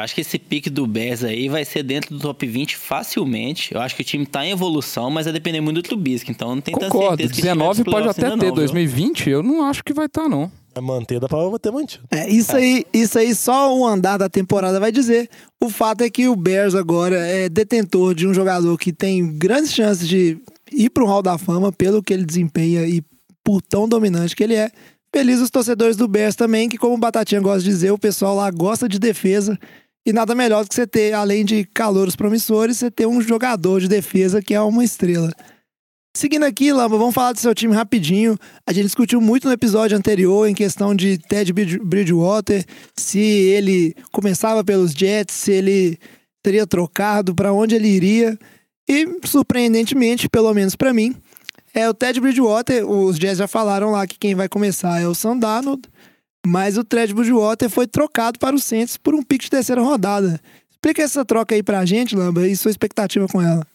[0.00, 3.74] Eu acho que esse pique do Bears aí vai ser dentro do top 20 facilmente.
[3.74, 6.30] Eu acho que o time tá em evolução, mas vai depender muito do Trubisky.
[6.30, 8.52] Então não tem tanta Concordo, certeza time vai 19 pode até ter, não, viu?
[8.54, 10.50] 2020 eu não acho que vai estar não.
[10.74, 12.02] Vai manter, dá pra ter mantido.
[12.10, 15.28] É, isso aí, isso aí só o andar da temporada vai dizer.
[15.62, 19.70] O fato é que o Bears agora é detentor de um jogador que tem grandes
[19.70, 20.38] chances de
[20.72, 23.02] ir pro Hall da Fama pelo que ele desempenha e
[23.44, 24.70] por tão dominante que ele é.
[25.12, 28.34] Feliz os torcedores do Bears também, que como o Batatinha gosta de dizer, o pessoal
[28.34, 29.58] lá gosta de defesa.
[30.06, 33.80] E nada melhor do que você ter, além de calouros promissores, você ter um jogador
[33.80, 35.30] de defesa que é uma estrela.
[36.16, 38.36] Seguindo aqui, Lamba, vamos falar do seu time rapidinho.
[38.66, 42.64] A gente discutiu muito no episódio anterior em questão de Ted Bridge- Bridgewater,
[42.96, 45.98] se ele começava pelos Jets, se ele
[46.44, 48.36] seria trocado, para onde ele iria.
[48.88, 51.14] E, surpreendentemente, pelo menos para mim,
[51.72, 52.84] é o Ted Bridgewater.
[52.90, 55.82] Os Jets já falaram lá que quem vai começar é o Sam Darnold,
[56.46, 60.40] mas o Ted Bridgewater foi trocado para o Saints por um pick de terceira rodada.
[60.70, 63.66] Explica essa troca aí pra gente, Lamba, e sua expectativa com ela.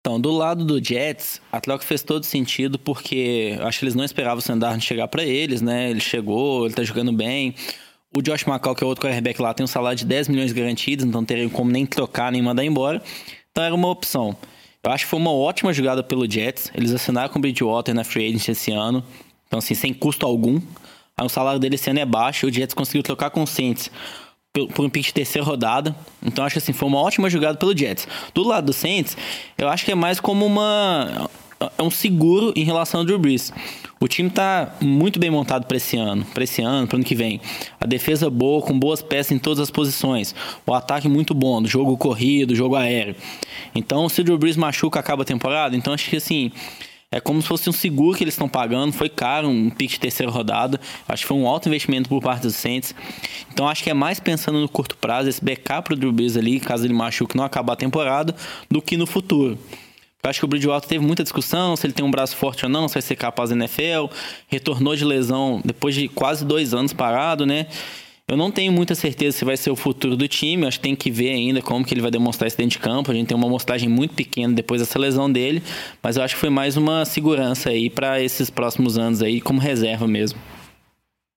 [0.00, 4.04] Então, do lado do Jets, a troca fez todo sentido porque acho que eles não
[4.04, 5.90] esperavam o Sandarno chegar pra eles, né?
[5.90, 7.54] Ele chegou, ele tá jogando bem.
[8.16, 11.04] O Josh McCall, que é outro quarterback lá, tem um salário de 10 milhões garantidos,
[11.04, 13.02] então não teriam como nem trocar, nem mandar embora.
[13.50, 14.36] Então era uma opção.
[14.82, 16.72] Eu acho que foi uma ótima jogada pelo Jets.
[16.74, 19.04] Eles assinaram com o Bridgewater na free agency esse ano.
[19.46, 20.60] Então, assim, sem custo algum.
[21.20, 22.46] Aí o salário dele esse ano é baixo.
[22.46, 23.90] O Jets conseguiu trocar com o Saints
[24.74, 25.94] por um pick de terceira rodada.
[26.22, 28.08] Então acho que assim, foi uma ótima jogada pelo Jets.
[28.32, 29.18] Do lado do Saints,
[29.58, 31.28] eu acho que é mais como uma
[31.76, 33.52] é um seguro em relação ao Drew Brees.
[34.00, 37.14] O time tá muito bem montado para esse ano, para esse ano, para ano que
[37.14, 37.38] vem.
[37.78, 40.34] A defesa boa, com boas peças em todas as posições.
[40.66, 43.14] O ataque muito bom, do jogo corrido, jogo aéreo.
[43.74, 45.76] Então, se o Drew Brees machuca, acaba a temporada.
[45.76, 46.50] Então, acho que assim,
[47.12, 48.92] é como se fosse um seguro que eles estão pagando.
[48.92, 50.80] Foi caro, um pick de terceira rodada.
[51.08, 52.94] Acho que foi um alto investimento por parte dos Saints.
[53.52, 56.60] Então acho que é mais pensando no curto prazo, esse backup pro Drew Brees ali,
[56.60, 58.32] caso ele machuque não acabar a temporada,
[58.70, 59.58] do que no futuro.
[60.22, 62.70] Eu acho que o Bridgewater teve muita discussão se ele tem um braço forte ou
[62.70, 64.14] não, se vai ser capaz da NFL.
[64.46, 67.66] Retornou de lesão depois de quase dois anos parado, né?
[68.30, 70.64] Eu não tenho muita certeza se vai ser o futuro do time.
[70.64, 73.10] Acho que tem que ver ainda como que ele vai demonstrar isso dentro de campo.
[73.10, 75.60] A gente tem uma amostragem muito pequena depois dessa lesão dele,
[76.00, 79.58] mas eu acho que foi mais uma segurança aí para esses próximos anos aí como
[79.58, 80.38] reserva mesmo.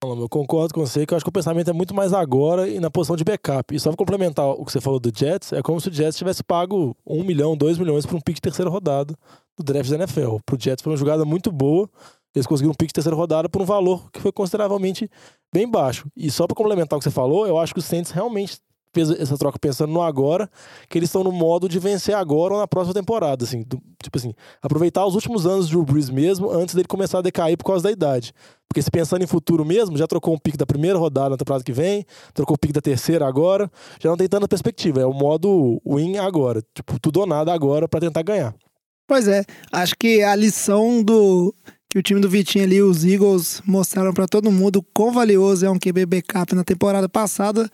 [0.03, 2.79] Eu concordo com você que eu acho que o pensamento é muito mais agora e
[2.79, 3.73] na posição de backup.
[3.73, 6.15] E só pra complementar o que você falou do Jets, é como se o Jets
[6.15, 9.15] tivesse pago um milhão, dois milhões por um pick de terceira rodada
[9.58, 10.38] do draft da NFL.
[10.45, 11.89] Pro Jets foi uma jogada muito boa.
[12.36, 15.10] Eles conseguiram um pick de terceira rodada por um valor que foi consideravelmente
[15.54, 16.08] bem baixo.
[16.15, 18.58] E só pra complementar o que você falou, eu acho que o Saints realmente
[18.96, 20.48] fez essa troca pensando no agora,
[20.88, 24.15] que eles estão no modo de vencer agora ou na próxima temporada, assim, do- tipo
[24.19, 27.65] assim, aproveitar os últimos anos de Drew Brees mesmo antes dele começar a decair por
[27.65, 28.32] causa da idade.
[28.69, 31.63] Porque se pensando em futuro mesmo, já trocou um pique da primeira rodada na temporada
[31.63, 33.67] que vem, trocou o pique da terceira agora,
[34.00, 37.88] já não tem tanta perspectiva, é o modo win agora, tipo, tudo ou nada agora
[37.88, 38.54] pra tentar ganhar.
[39.08, 41.54] Pois é, acho que a lição do
[41.93, 45.69] que o time do Vitinho ali, os Eagles, mostraram pra todo mundo quão valioso é
[45.69, 47.69] um QB backup na temporada passada.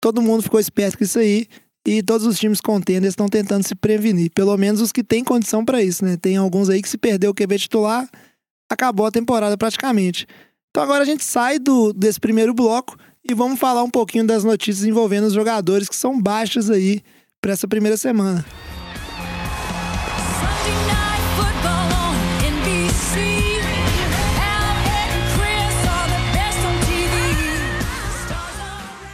[0.00, 1.46] Todo mundo ficou esperto com isso aí.
[1.86, 4.30] E todos os times contenders estão tentando se prevenir.
[4.30, 6.16] Pelo menos os que têm condição pra isso, né?
[6.16, 8.08] Tem alguns aí que se perdeu o QB titular,
[8.70, 10.26] acabou a temporada praticamente.
[10.70, 14.44] Então agora a gente sai do, desse primeiro bloco e vamos falar um pouquinho das
[14.44, 17.02] notícias envolvendo os jogadores que são baixos aí
[17.38, 18.46] pra essa primeira semana.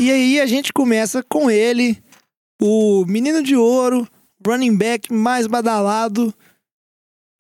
[0.05, 1.97] E aí a gente começa com ele,
[2.61, 4.07] o menino de ouro,
[4.47, 6.35] running back mais badalado,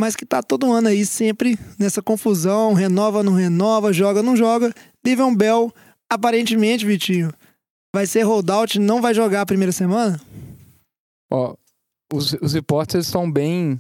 [0.00, 4.72] mas que tá todo ano aí sempre nessa confusão, renova, não renova, joga, não joga.
[5.04, 5.70] Livion Bell,
[6.08, 7.34] aparentemente, Vitinho,
[7.94, 10.18] vai ser holdout, não vai jogar a primeira semana?
[11.30, 11.54] Ó,
[12.10, 13.78] os, os repórteres estão bem.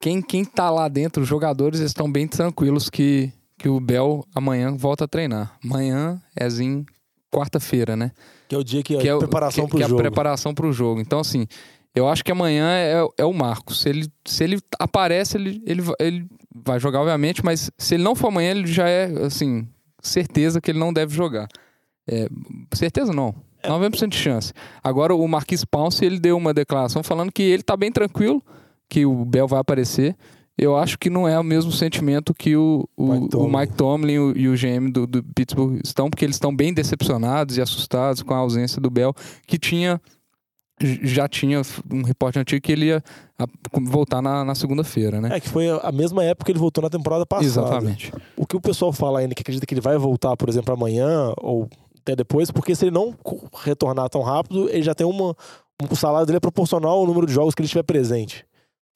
[0.00, 4.76] Quem, quem tá lá dentro, os jogadores estão bem tranquilos que, que o Bell amanhã
[4.76, 5.58] volta a treinar.
[5.60, 6.22] Amanhã
[6.60, 6.86] em
[7.32, 8.12] quarta-feira, né?
[8.48, 9.88] Que é o dia que, que é é a o- preparação que, pro que é
[9.88, 10.00] jogo.
[10.00, 11.00] a preparação pro jogo.
[11.00, 11.46] Então, assim,
[11.94, 13.80] eu acho que amanhã é, é o Marcos.
[13.82, 18.14] Se ele, se ele aparece, ele, ele, ele vai jogar, obviamente, mas se ele não
[18.14, 19.66] for amanhã, ele já é, assim,
[20.02, 21.48] certeza que ele não deve jogar.
[22.08, 22.28] É,
[22.74, 23.34] certeza não.
[23.64, 24.52] 90% de chance.
[24.82, 28.40] Agora, o Marquis Pounce, ele deu uma declaração falando que ele tá bem tranquilo,
[28.88, 30.16] que o Bell vai aparecer.
[30.58, 33.56] Eu acho que não é o mesmo sentimento que o, o, Mike o Tomlin.
[33.58, 36.72] Mike Tomlin e o, e o GM do, do Pittsburgh estão, porque eles estão bem
[36.72, 39.12] decepcionados e assustados com a ausência do Bell,
[39.46, 40.00] que tinha
[41.02, 43.02] já tinha um repórter antigo que ele ia
[43.84, 45.30] voltar na, na segunda-feira, né?
[45.36, 47.46] É, que foi a mesma época que ele voltou na temporada passada.
[47.46, 48.12] Exatamente.
[48.36, 51.32] O que o pessoal fala ainda que acredita que ele vai voltar, por exemplo, amanhã
[51.38, 51.66] ou
[52.00, 53.14] até depois, porque se ele não
[53.64, 55.30] retornar tão rápido, ele já tem uma.
[55.30, 55.34] um-
[55.90, 58.44] O salário dele é proporcional ao número de jogos que ele estiver presente.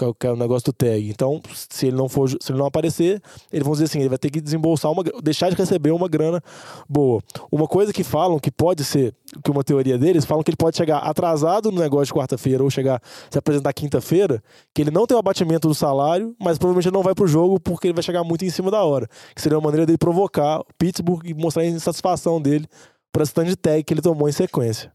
[0.00, 1.10] Que é o- que é o negócio do tag.
[1.10, 3.20] Então, se ele não for, se ele não aparecer,
[3.52, 6.42] eles vão dizer assim, ele vai ter que desembolsar uma, deixar de receber uma grana
[6.88, 7.20] boa.
[7.52, 10.78] Uma coisa que falam que pode ser, que uma teoria deles, falam que ele pode
[10.78, 14.42] chegar atrasado no negócio de quarta-feira ou chegar se apresentar quinta-feira,
[14.74, 17.60] que ele não tem o abatimento do salário, mas provavelmente ele não vai pro jogo
[17.60, 19.06] porque ele vai chegar muito em cima da hora.
[19.34, 22.66] Que seria uma maneira dele provocar o Pittsburgh e mostrar a insatisfação dele
[23.12, 24.90] tanto de tag que ele tomou em sequência.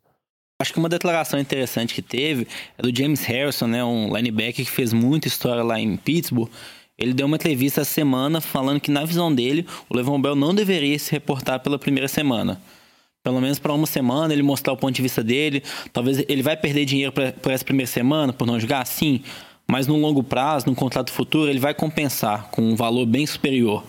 [0.58, 4.72] Acho que uma declaração interessante que teve é do James Harrison, né, um linebacker que
[4.72, 6.50] fez muita história lá em Pittsburgh.
[6.98, 10.56] Ele deu uma entrevista essa semana falando que, na visão dele, o Le'Veon Bell não
[10.56, 12.62] deveria se reportar pela primeira semana.
[13.22, 15.62] Pelo menos para uma semana, ele mostrar o ponto de vista dele.
[15.92, 19.22] Talvez ele vai perder dinheiro por essa primeira semana, por não jogar, sim.
[19.68, 23.84] Mas no longo prazo, no contrato futuro, ele vai compensar com um valor bem superior.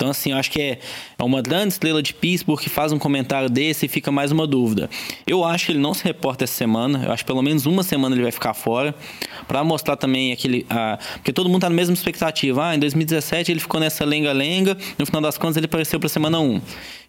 [0.00, 0.78] Então, assim, eu acho que é,
[1.18, 4.46] é uma grande estrela de Pittsburgh que faz um comentário desse e fica mais uma
[4.46, 4.88] dúvida.
[5.26, 7.02] Eu acho que ele não se reporta essa semana.
[7.04, 8.94] Eu acho que pelo menos uma semana ele vai ficar fora.
[9.48, 10.64] Pra mostrar também aquele.
[10.70, 12.68] ah, porque todo mundo tá na mesma expectativa.
[12.68, 14.78] Ah, em 2017 ele ficou nessa lenga-lenga.
[14.96, 16.54] No final das contas ele apareceu pra semana 1.
[16.54, 16.60] Eu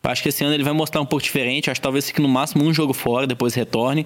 [0.10, 1.70] acho que esse ano ele vai mostrar um pouco diferente.
[1.70, 4.04] Acho que talvez fique no máximo um jogo fora, depois retorne.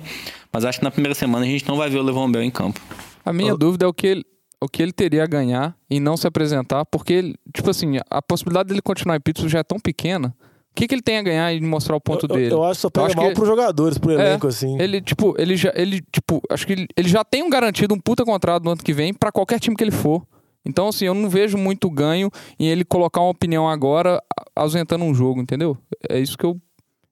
[0.51, 2.51] Mas acho que na primeira semana a gente não vai ver o Levon Bell em
[2.51, 2.81] campo.
[3.25, 4.25] A minha dúvida é o que ele,
[4.63, 8.21] o que ele teria a ganhar em não se apresentar, porque, ele- tipo assim, a
[8.21, 10.33] possibilidade dele continuar em Pittsburgh já é tão pequena.
[10.71, 12.53] O que, que ele tem a ganhar em mostrar o ponto eu, eu- dele?
[12.53, 14.79] eu acho que só pega mal que- pros jogadores, pro É, elenco, assim.
[14.81, 17.99] Ele, tipo, ele já, ele, tipo, acho que ele, ele já tem um garantido um
[17.99, 20.25] puta contrato no ano que vem pra qualquer time que ele for.
[20.65, 24.19] Então, assim, eu não vejo muito ganho em ele colocar uma opinião agora,
[24.55, 25.77] ausentando um jogo, entendeu?
[26.09, 26.59] É isso que eu.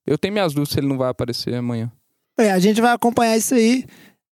[0.08, 1.92] Eu tenho minhas dúvidas se ele não vai aparecer amanhã.
[2.40, 3.86] É, a gente vai acompanhar isso aí.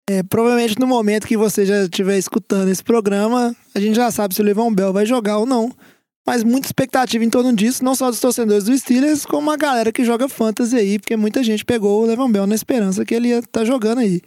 [0.10, 4.34] É, provavelmente no momento que você já estiver escutando esse programa, a gente já sabe
[4.34, 5.70] se o Levão Bell vai jogar ou não.
[6.26, 9.92] Mas muita expectativa em torno disso, não só dos torcedores do Steelers, como a galera
[9.92, 13.30] que joga fantasy aí, porque muita gente pegou o Levão Bell na esperança que ele
[13.30, 14.22] ia estar jogando aí.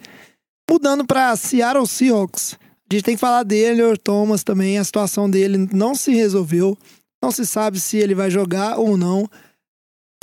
[0.69, 2.57] Mudando para Seattle Seahawks,
[2.91, 6.77] a gente tem que falar dele, o Thomas também, a situação dele não se resolveu.
[7.23, 9.29] Não se sabe se ele vai jogar ou não.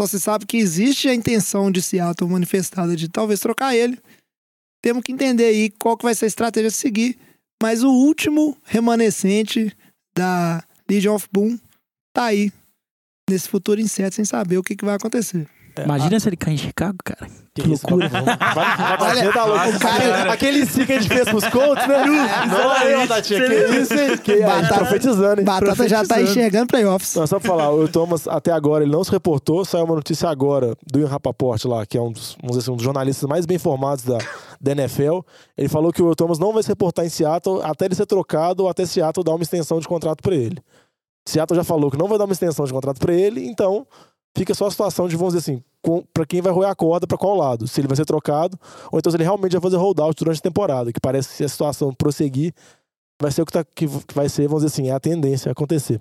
[0.01, 3.99] Só se sabe que existe a intenção de Seattle manifestada de talvez trocar ele.
[4.83, 7.19] Temos que entender aí qual que vai ser a estratégia a seguir.
[7.63, 9.77] Mas o último remanescente
[10.17, 11.59] da Legion of Boom
[12.13, 12.53] tá aí.
[13.29, 15.47] Nesse futuro incerto, sem saber o que, que vai acontecer.
[15.85, 17.27] Imagina se ele cair em Chicago, cara.
[17.55, 18.09] Que loucura.
[18.09, 19.69] Vai, vai bater, tá louco.
[19.69, 22.05] O cara, aquele sim que a gente fez pros Colts, né?
[22.47, 23.41] Não, aí, Batatinha.
[23.47, 24.19] Que isso, hein?
[24.19, 25.45] Que aí, Batata- profetizando, hein?
[25.45, 26.31] Batata já tá Profetizando.
[26.31, 27.15] enxergando playoffs.
[27.17, 30.29] Não, só pra falar, o Thomas até agora ele não se reportou, saiu uma notícia
[30.29, 33.29] agora do Ian Rapaport lá, que é um dos, vamos dizer assim, um dos jornalistas
[33.29, 34.19] mais bem informados da,
[34.61, 35.21] da NFL.
[35.57, 38.63] Ele falou que o Thomas não vai se reportar em Seattle até ele ser trocado
[38.63, 40.59] ou até Seattle dar uma extensão de contrato pra ele.
[41.27, 43.87] Seattle já falou que não vai dar uma extensão de contrato pra ele, então
[44.37, 45.63] fica só a situação de, vamos dizer assim,
[46.13, 47.67] pra quem vai roer a corda pra qual lado.
[47.67, 48.59] Se ele vai ser trocado
[48.91, 51.45] ou então se ele realmente vai fazer holdout durante a temporada, que parece que se
[51.45, 52.53] a situação prosseguir,
[53.21, 55.53] vai ser o que, tá, que vai ser, vamos dizer assim, é a tendência a
[55.53, 56.01] acontecer.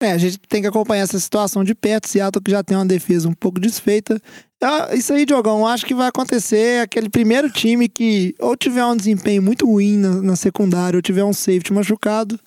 [0.00, 2.08] É, a gente tem que acompanhar essa situação de perto.
[2.08, 4.20] Seattle que já tem uma defesa um pouco desfeita.
[4.62, 8.96] Ah, Isso aí, Diogão, acho que vai acontecer aquele primeiro time que ou tiver um
[8.96, 12.38] desempenho muito ruim na, na secundária ou tiver um safety machucado,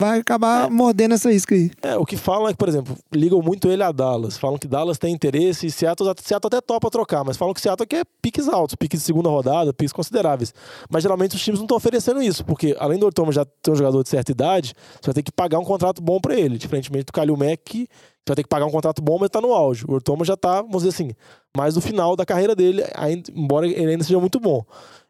[0.00, 1.70] vai acabar mordendo essa isca aí.
[1.82, 4.36] É, o que falam é que, por exemplo, ligam muito ele a Dallas.
[4.36, 7.86] Falam que Dallas tem interesse e Seattle, Seattle até topa trocar, mas falam que Seattle
[7.86, 10.52] quer piques altos, piques de segunda rodada, piques consideráveis.
[10.90, 13.76] Mas geralmente os times não estão oferecendo isso, porque além do Thomas já ter um
[13.76, 16.58] jogador de certa idade, você vai ter que pagar um contrato bom pra ele.
[16.58, 17.88] Diferentemente do Kalil Mack, que
[18.26, 19.84] você vai ter que pagar um contrato bom, mas tá no auge.
[19.86, 21.12] O Thomas já tá, vamos dizer assim,
[21.56, 24.64] mais no final da carreira dele, ainda, embora ele ainda seja muito bom.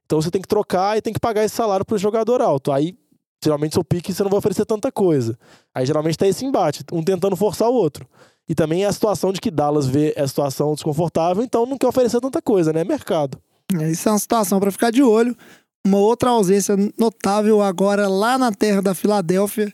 [0.05, 2.71] Então você tem que trocar e tem que pagar esse salário pro jogador alto.
[2.71, 2.95] Aí
[3.43, 5.39] geralmente seu pique você não vai oferecer tanta coisa.
[5.75, 8.07] Aí geralmente tá esse embate, um tentando forçar o outro.
[8.49, 11.87] E também é a situação de que Dallas vê a situação desconfortável, então não quer
[11.87, 12.85] oferecer tanta coisa, né?
[12.85, 13.39] Mercado.
[13.81, 15.37] É, Isso é uma situação para ficar de olho.
[15.87, 19.73] Uma outra ausência notável agora lá na terra da Filadélfia.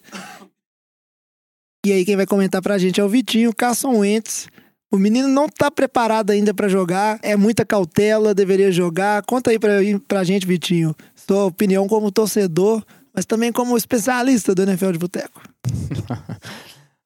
[1.85, 4.49] E aí quem vai comentar pra gente é o Vitinho, Carson Wentz.
[4.93, 9.23] O menino não tá preparado ainda pra jogar, é muita cautela, deveria jogar.
[9.25, 9.75] Conta aí pra,
[10.09, 15.41] pra gente, Vitinho, sua opinião como torcedor, mas também como especialista do NFL de Boteco.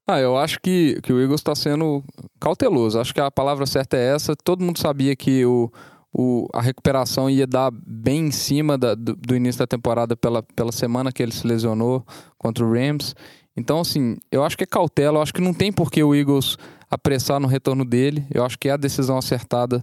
[0.06, 2.04] Ah, eu acho que, que o Eagles está sendo
[2.38, 3.00] cauteloso.
[3.00, 4.36] Acho que a palavra certa é essa.
[4.36, 5.72] Todo mundo sabia que o,
[6.12, 10.42] o, a recuperação ia dar bem em cima da- do, do início da temporada pela,
[10.42, 12.04] pela semana que ele se lesionou
[12.36, 13.14] contra o Rams.
[13.56, 15.16] Então, assim, eu acho que é cautela.
[15.16, 16.58] Eu acho que não tem por que o Eagles
[16.90, 18.26] apressar no retorno dele.
[18.30, 19.82] Eu acho que é a decisão acertada.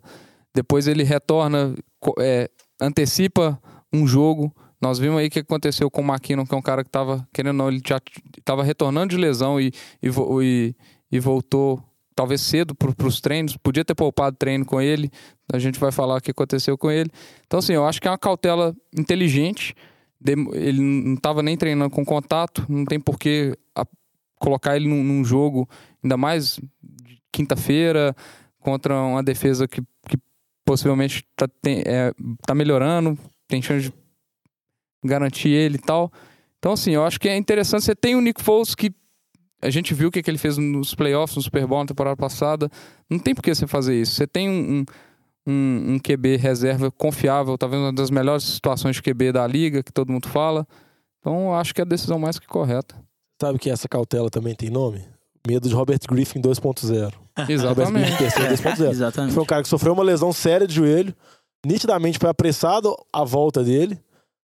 [0.53, 1.73] Depois ele retorna,
[2.19, 2.47] é,
[2.79, 3.59] antecipa
[3.91, 4.53] um jogo.
[4.81, 7.27] Nós vimos aí o que aconteceu com o McKinnon, que é um cara que estava,
[7.33, 7.99] querendo não, ele já
[8.37, 10.09] estava retornando de lesão e, e,
[10.43, 10.75] e-
[11.11, 11.83] e voltou
[12.15, 13.55] talvez cedo para os treinos.
[13.57, 15.11] Podia ter poupado treino com ele.
[15.53, 17.09] A gente vai falar o que aconteceu com ele.
[17.45, 19.75] Então, assim, eu acho que é uma cautela inteligente.
[20.53, 23.55] Ele não estava nem treinando com contato, não tem por que
[24.39, 25.69] colocar ele num, num jogo,
[26.03, 26.59] ainda mais
[27.31, 28.15] quinta-feira,
[28.59, 30.17] contra uma defesa que, que
[30.65, 31.47] possivelmente está
[32.45, 33.17] tá melhorando,
[33.47, 33.93] tem chance de
[35.03, 36.11] garantir ele e tal.
[36.59, 37.83] Então, assim, eu acho que é interessante.
[37.83, 38.93] Você tem o Nick Foles que
[39.61, 42.17] a gente viu o que, que ele fez nos playoffs, no Super Bowl na temporada
[42.17, 42.69] passada.
[43.09, 44.15] Não tem por que você fazer isso.
[44.15, 44.85] Você tem um,
[45.47, 49.91] um, um, QB reserva confiável, talvez uma das melhores situações de QB da liga, que
[49.91, 50.67] todo mundo fala.
[51.19, 52.95] Então, eu acho que é a decisão mais que correta.
[53.39, 55.03] Sabe que essa cautela também tem nome?
[55.47, 57.11] Medo de Robert Griffin 2.0.
[57.37, 58.05] Robert Exatamente.
[58.05, 58.89] Griffin terceiro 2.0.
[58.89, 59.33] Exatamente.
[59.33, 61.15] Foi um cara que sofreu uma lesão séria de joelho.
[61.65, 63.99] Nitidamente foi apressado a volta dele.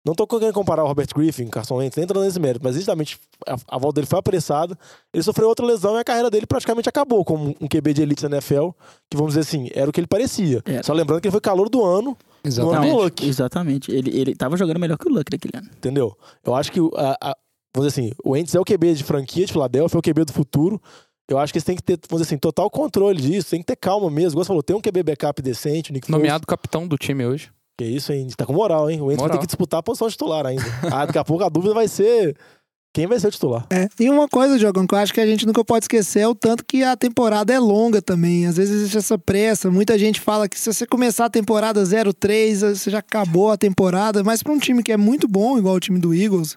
[0.08, 3.18] Não tô querendo comparar o Robert Griffin, Carson Wentz, nem entrando nesse mérito, mas nitidamente
[3.46, 4.76] a, a volta dele foi apressada.
[5.12, 8.24] Ele sofreu outra lesão e a carreira dele praticamente acabou como um QB de elite
[8.28, 8.70] na NFL,
[9.10, 10.62] que vamos dizer assim, era o que ele parecia.
[10.64, 10.82] Era.
[10.82, 12.92] Só lembrando que ele foi calor do ano, Exatamente.
[12.92, 13.26] Não, Luck.
[13.26, 13.90] Exatamente.
[13.90, 15.68] Ele, ele tava jogando melhor que o Luck naquele ano.
[15.76, 16.16] entendeu?
[16.44, 17.36] Eu acho que, o- a, a-
[17.74, 20.24] vamos dizer assim, o Wentz é o QB de franquia de Filadélfia, é o QB
[20.24, 20.80] do futuro.
[21.28, 23.66] Eu acho que eles têm que ter, vamos dizer assim, total controle disso, tem que
[23.66, 24.30] ter calma mesmo.
[24.30, 26.18] Igual você falou, tem um QB backup decente, o Nick Foles.
[26.18, 27.50] Nomeado capitão do time hoje.
[27.78, 28.26] Que isso, hein?
[28.36, 29.00] Tá com moral, hein?
[29.00, 30.64] O Wentz vai ter que disputar a posição titular ainda.
[30.92, 32.36] Ah, daqui a pouco a dúvida vai ser
[32.92, 33.64] quem vai ser o titular.
[33.70, 36.26] É, e uma coisa, Diogão, que eu acho que a gente nunca pode esquecer é
[36.26, 38.46] o tanto que a temporada é longa também.
[38.46, 39.70] Às vezes existe essa pressa.
[39.70, 44.24] Muita gente fala que se você começar a temporada 0-3, você já acabou a temporada.
[44.24, 46.56] Mas para um time que é muito bom, igual o time do Eagles,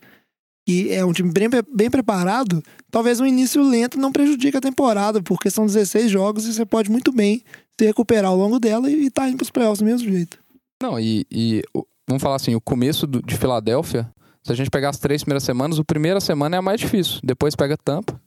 [0.67, 5.21] e é um time bem, bem preparado, talvez um início lento não prejudique a temporada,
[5.21, 7.43] porque são 16 jogos e você pode muito bem
[7.79, 10.41] se recuperar ao longo dela e, e tá indo pros playoffs do mesmo jeito.
[10.81, 11.61] Não, e, e
[12.07, 14.09] vamos falar assim, o começo do- de Filadélfia,
[14.43, 17.19] se a gente pegar as três primeiras semanas, a primeira semana é a mais difícil.
[17.23, 18.19] Depois pega Tampa.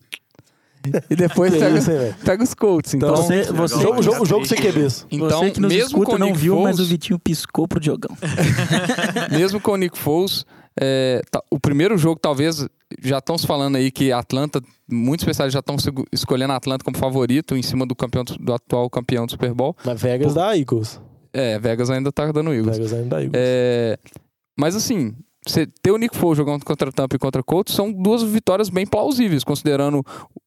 [1.08, 1.90] E depois pega, isso,
[2.26, 2.92] pega os Colts.
[2.92, 5.06] Então, Então, Você, você, Jogo, jogo, jogo sem QBs.
[5.10, 7.18] então você que nos mesmo escuta com o não Nick viu, mas o Foles, Vitinho
[7.18, 8.14] piscou pro Diogão.
[9.32, 10.44] mesmo com o Nick Foles,
[10.78, 12.66] é, tá- o primeiro jogo talvez
[13.02, 15.76] já estão se falando aí que Atlanta, muitos especialistas já estão
[16.12, 19.74] escolhendo Atlanta como favorito em cima do campeão do atual campeão do Super Bowl.
[19.86, 21.00] Mas Vegas dá Eagles.
[21.34, 22.76] É, Vegas ainda tá dando Eagles.
[22.76, 23.32] Vegas ainda dá Eagles.
[23.34, 23.98] É,
[24.58, 25.12] mas assim,
[25.46, 28.86] você ter o Nick Foles jogando contra Tampa e contra Colts são duas vitórias bem
[28.86, 30.02] plausíveis, considerando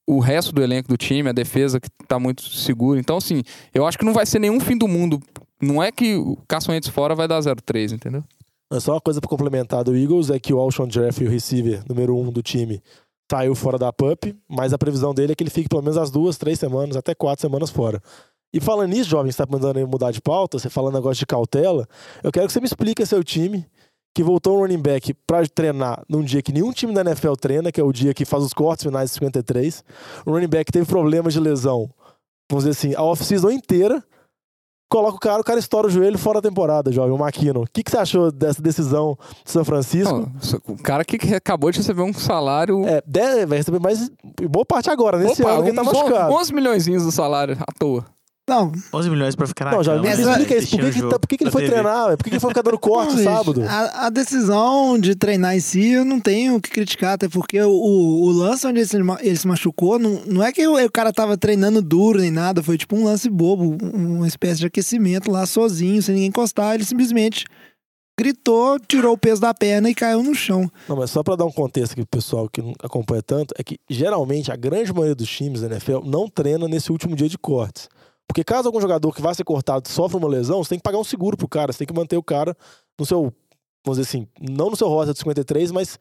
[0.08, 3.00] o resto do elenco do time, a defesa que tá muito segura.
[3.00, 5.20] Então, assim, eu acho que não vai ser nenhum fim do mundo.
[5.62, 8.24] Não é que o Carson Wentz fora vai dar 0-3, entendeu?
[8.80, 12.18] Só uma coisa pra complementar do Eagles é que o Alshon Jeffrey, o receiver número
[12.18, 12.82] um do time,
[13.30, 16.10] saiu fora da PUP, mas a previsão dele é que ele fique pelo menos as
[16.10, 18.02] duas, três semanas, até quatro semanas fora.
[18.54, 21.88] E falando nisso, jovem, você tá mandando mudar de pauta, você falando negócio de cautela,
[22.24, 23.66] eu quero que você me explique seu time
[24.16, 27.72] que voltou um running back pra treinar num dia que nenhum time da NFL treina,
[27.72, 29.84] que é o dia que faz os cortes finais de 53.
[30.26, 31.88] O running back teve problemas de lesão,
[32.50, 34.04] vamos dizer assim, a off-season inteira.
[34.90, 37.64] Coloca o cara, o cara estoura o joelho fora da temporada, jovem, o Maquino.
[37.64, 40.32] O que, que você achou dessa decisão de São Francisco?
[40.66, 42.88] O cara que acabou de receber um salário.
[42.88, 44.10] É, de- vai receber mais.
[44.50, 46.34] Boa parte agora, nesse Opa, ano que tá machucado.
[46.34, 48.06] 11 milhões do salário à toa.
[48.50, 50.70] Não, 11 milhões pra ficar na Não, já cama, me Essa- explica isso.
[50.78, 51.74] Por que, que, tá- por que, que ele foi TV.
[51.74, 52.08] treinar?
[52.16, 53.64] Por que, que ele foi ficar dando corte Não, gente, sábado?
[53.68, 57.62] A, a decisão de treinar em si eu não tenho o que criticar, até porque
[57.62, 60.92] o, o lance onde ele se, ele se machucou, não, não é que o, o
[60.92, 64.68] cara tava treinando duro nem nada, foi tipo um lance bobo, um- uma espécie de
[64.68, 67.44] aquecimento lá sozinho, sem ninguém encostar, ele simplesmente
[68.20, 70.72] gritou, tirou o peso da perna e caiu no chão.
[70.88, 73.64] Não, mas só pra dar um contexto aqui pro pessoal que não acompanha tanto, é
[73.64, 77.38] que geralmente a grande maioria dos times da NFL não treina nesse último dia de
[77.38, 77.88] cortes.
[78.28, 80.98] Porque caso algum jogador que vá ser cortado sofra uma lesão, você tem que pagar
[80.98, 82.56] um seguro pro cara, você tem que manter o cara
[83.00, 83.34] no seu,
[83.86, 85.98] vamos dizer assim, não no seu rota de 53, mas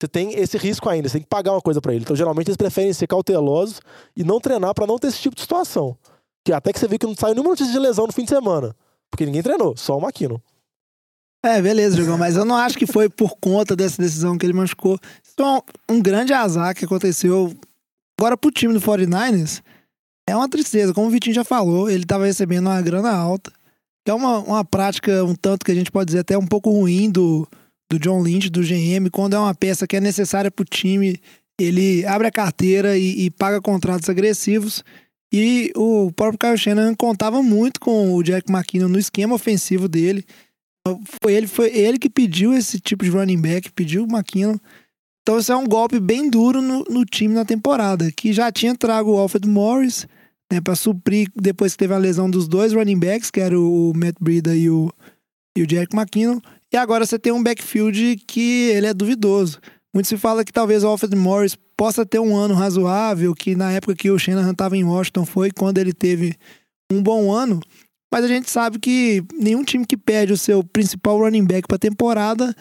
[0.00, 2.02] você tem esse risco ainda, você tem que pagar uma coisa pra ele.
[2.02, 3.80] Então geralmente eles preferem ser cautelosos
[4.16, 5.96] e não treinar pra não ter esse tipo de situação.
[6.44, 8.30] Que até que você viu que não saiu nenhuma notícia de lesão no fim de
[8.30, 8.74] semana.
[9.10, 10.42] Porque ninguém treinou, só o Maquino.
[11.42, 14.52] É, beleza, Jogão, mas eu não acho que foi por conta dessa decisão que ele
[14.52, 14.98] machucou.
[15.38, 17.54] É um, um grande azar que aconteceu
[18.18, 19.62] agora pro time do 49ers.
[20.30, 23.52] É uma tristeza, como o Vitinho já falou, ele tava recebendo uma grana alta.
[24.04, 26.70] Que é uma, uma prática um tanto que a gente pode dizer até um pouco
[26.70, 27.46] ruim do,
[27.90, 31.20] do John Lynch, do GM, quando é uma peça que é necessária pro time,
[31.60, 34.84] ele abre a carteira e, e paga contratos agressivos.
[35.32, 40.24] E o próprio Kyle Shanahan contava muito com o Jack McKinnon no esquema ofensivo dele.
[41.22, 44.56] Foi ele, foi ele que pediu esse tipo de running back, pediu o McKinnon.
[45.22, 48.74] Então isso é um golpe bem duro no, no time na temporada, que já tinha
[48.74, 50.06] trago o Alfred Morris,
[50.50, 53.92] né, para suprir depois que teve a lesão dos dois running backs, que era o
[53.94, 54.90] Matt Breida e o,
[55.56, 56.40] e o Jack McKinnon.
[56.72, 59.60] E agora você tem um backfield que ele é duvidoso.
[59.92, 63.72] Muito se fala que talvez o Alfred Morris possa ter um ano razoável, que na
[63.72, 66.36] época que o Shanahan estava em Washington foi quando ele teve
[66.92, 67.60] um bom ano.
[68.12, 71.78] Mas a gente sabe que nenhum time que perde o seu principal running back para
[71.78, 72.54] temporada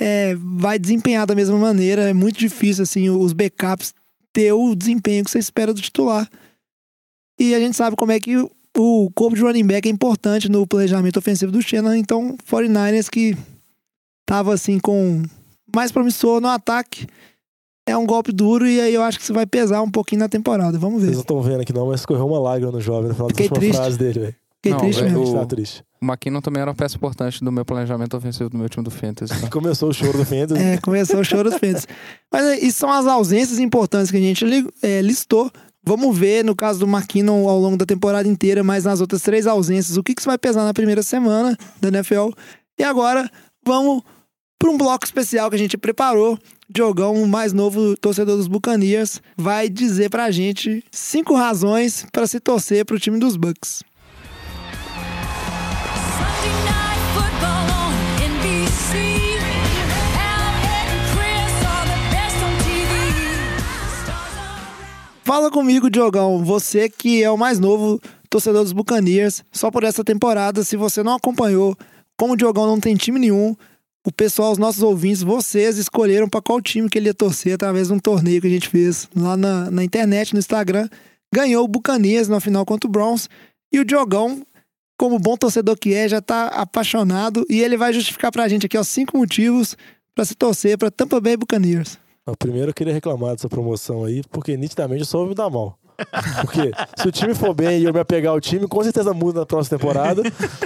[0.00, 2.08] é, vai desempenhar da mesma maneira.
[2.08, 3.94] É muito difícil assim os backups
[4.32, 6.28] ter o desempenho que você espera do titular.
[7.38, 10.66] E a gente sabe como é que o- corpo de running back é importante no
[10.66, 11.98] planejamento ofensivo do Shanahan.
[11.98, 13.36] Então, 49ers que
[14.26, 15.22] tava assim com
[15.74, 17.06] mais promissor no ataque
[17.88, 20.28] é um golpe duro e aí eu acho que isso vai pesar um pouquinho na
[20.28, 20.78] temporada.
[20.78, 21.06] Vamos ver.
[21.08, 23.34] Vocês não estão vendo aqui não, mas escorreu uma lágrima no jovem no final da
[23.34, 23.76] Fiquei última triste.
[23.76, 24.34] frase dele, velho.
[24.56, 25.22] Fiquei Não, triste mesmo.
[25.22, 25.84] o- Tá triste.
[26.02, 28.90] O McKinnon também era uma peça importante do meu planejamento ofensivo do meu time do
[28.90, 29.40] Fantasy.
[29.40, 29.48] tá?
[29.50, 30.60] Começou o choro do Fantasy.
[30.60, 31.86] É, começou o choro dos Fênix.
[32.32, 35.50] Mas isso são as ausências importantes que a gente li- é, listou.
[35.88, 39.46] Vamos ver, no caso do Marquinhos, ao longo da temporada inteira, mas nas outras três
[39.46, 42.30] ausências, o que, que isso vai pesar na primeira semana da NFL.
[42.76, 43.30] E agora,
[43.64, 44.02] vamos
[44.58, 46.36] para um bloco especial que a gente preparou.
[46.68, 52.40] Diogão, o mais novo torcedor dos Buccaneers, vai dizer pra gente cinco razões para se
[52.40, 53.84] torcer pro time dos Bucks.
[65.26, 66.44] Fala comigo, Diogão.
[66.44, 68.00] Você que é o mais novo
[68.30, 71.76] torcedor dos Buccaneers, só por essa temporada, se você não acompanhou,
[72.16, 73.56] como o Diogão não tem time nenhum,
[74.06, 77.88] o pessoal, os nossos ouvintes, vocês escolheram para qual time que ele ia torcer através
[77.88, 80.88] de um torneio que a gente fez lá na, na internet, no Instagram.
[81.34, 83.28] Ganhou o Buccaneers na final contra o Browns.
[83.72, 84.46] E o Diogão,
[84.96, 88.78] como bom torcedor que é, já tá apaixonado e ele vai justificar pra gente aqui
[88.78, 89.76] ó, cinco motivos
[90.14, 91.98] para se torcer para Tampa Bay Buccaneers.
[92.26, 95.48] Não, Primeiro eu queria reclamar dessa promoção aí, porque nitidamente eu só vou me dar
[95.50, 95.78] mal.
[96.42, 99.40] Porque se o time for bem e eu me apegar ao time, com certeza muda
[99.40, 100.20] na próxima temporada.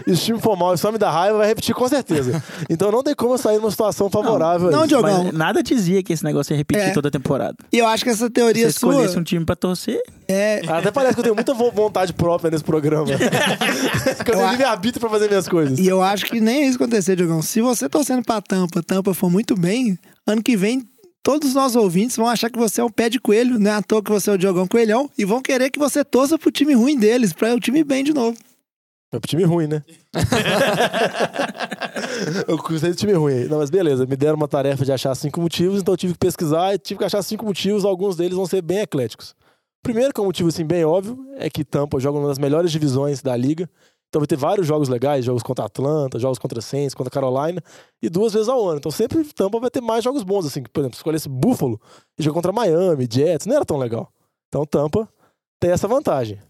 [0.05, 2.43] e se o time for mal e só me dar raiva, vai repetir com certeza.
[2.69, 4.73] Então não tem como eu sair numa situação favorável.
[4.73, 4.89] Não, isso.
[4.89, 5.23] Diogão.
[5.27, 6.91] Mas nada dizia que esse negócio ia repetir É.
[6.91, 7.55] toda a temporada.
[7.73, 10.63] E eu acho que essa Se teoria você escolhesse sua um time pra torcer, é.
[10.67, 13.07] Até parece que eu tenho muita vo- vontade própria nesse programa.
[13.15, 15.79] que eu tenho Eu a- livre-arbítrio pra fazer minhas coisas.
[15.79, 17.41] E eu acho que nem isso acontecer, Diogão.
[17.41, 19.97] Se você torcendo pra Tampa, Tampa for muito bem,
[20.27, 20.83] ano que vem
[21.23, 23.75] todos os nossos ouvintes vão achar que você é um pé de coelho, não é
[23.75, 26.51] à toa que você é o Diogão Coelhão, e vão querer que você torça pro
[26.51, 28.37] time ruim deles, pra o time bem de novo.
[29.13, 29.83] É pro time ruim, né?
[32.47, 33.47] eu gostei do time ruim.
[33.47, 36.19] Não, mas beleza, me deram uma tarefa de achar cinco motivos, então eu tive que
[36.19, 39.35] pesquisar e tive que achar cinco motivos, alguns deles vão ser bem ecléticos.
[39.83, 42.71] Primeiro, que é um motivo assim bem óbvio, é que Tampa joga uma das melhores
[42.71, 43.69] divisões da liga.
[44.11, 47.63] Então vai ter vários jogos legais, jogos contra Atlanta, jogos contra Saints, contra Carolina,
[48.03, 48.79] e duas vezes ao ano.
[48.79, 50.65] Então sempre Tampa vai ter mais jogos bons, assim.
[50.65, 51.81] Por exemplo, se escolhesse Buffalo
[52.19, 54.13] e jogar contra Miami, Jets, não era tão legal.
[54.49, 55.09] Então Tampa
[55.61, 56.41] tem essa vantagem,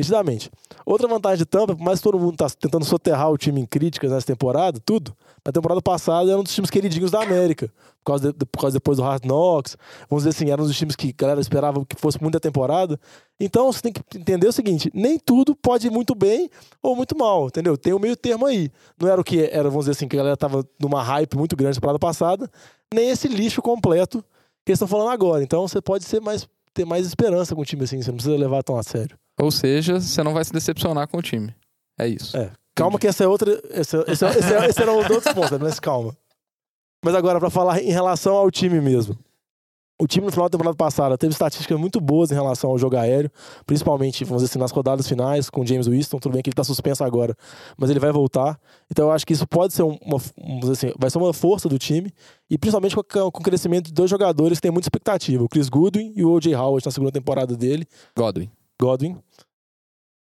[0.00, 0.50] nitidamente.
[0.84, 3.66] Outra vantagem de Tampa, por mais que todo mundo tá tentando soterrar o time em
[3.66, 8.12] críticas nessa temporada, tudo, na temporada passada era um dos times queridinhos da América, por
[8.12, 9.76] causa, de- por causa depois do Hard Knocks,
[10.08, 12.98] vamos dizer assim, era um dos times que a galera esperava que fosse muita temporada.
[13.38, 16.50] Então você tem que entender o seguinte, nem tudo pode ir muito bem
[16.82, 17.76] ou muito mal, entendeu?
[17.76, 18.70] Tem um meio termo aí.
[19.00, 21.54] Não era o que era, vamos dizer assim, que a galera tava numa hype muito
[21.56, 22.50] grande na temporada passada,
[22.92, 24.24] nem esse lixo completo
[24.64, 25.42] que eles estão falando agora.
[25.42, 28.36] Então você pode ser mais, ter mais esperança com o time assim, você não precisa
[28.36, 29.18] levar tão a sério.
[29.38, 31.54] Ou seja, você não vai se decepcionar com o time.
[31.98, 32.36] É isso.
[32.36, 32.50] É.
[32.74, 33.50] Calma que essa é outra.
[33.70, 36.16] Esse, esse, esse, esse era um dos outros pontos, mas calma.
[37.04, 39.18] Mas agora, pra falar em relação ao time mesmo.
[40.00, 42.96] O time no final da temporada passada teve estatísticas muito boas em relação ao jogo
[42.96, 43.30] aéreo,
[43.66, 46.18] principalmente, vamos dizer assim, nas rodadas finais com o James Winston.
[46.18, 47.36] Tudo bem que ele tá suspenso agora,
[47.76, 48.58] mas ele vai voltar.
[48.90, 50.18] Então eu acho que isso pode ser um, uma,
[50.72, 52.10] assim, vai ser uma força do time,
[52.48, 55.68] e principalmente com, com o crescimento de dois jogadores que têm muita expectativa: o Chris
[55.68, 56.54] Goodwin e o O.J.
[56.54, 57.86] Howard na segunda temporada dele.
[58.16, 58.50] Godwin.
[58.80, 59.18] Godwin,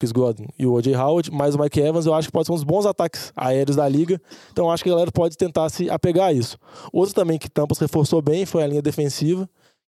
[0.02, 0.96] Chris Godwin e o O.J.
[0.96, 3.76] Howard, mais o Mike Evans, eu acho que pode ser um dos bons ataques aéreos
[3.76, 4.20] da liga.
[4.50, 6.58] Então eu acho que a galera pode tentar se apegar a isso.
[6.92, 9.48] Outro também que Tampa se reforçou bem foi a linha defensiva.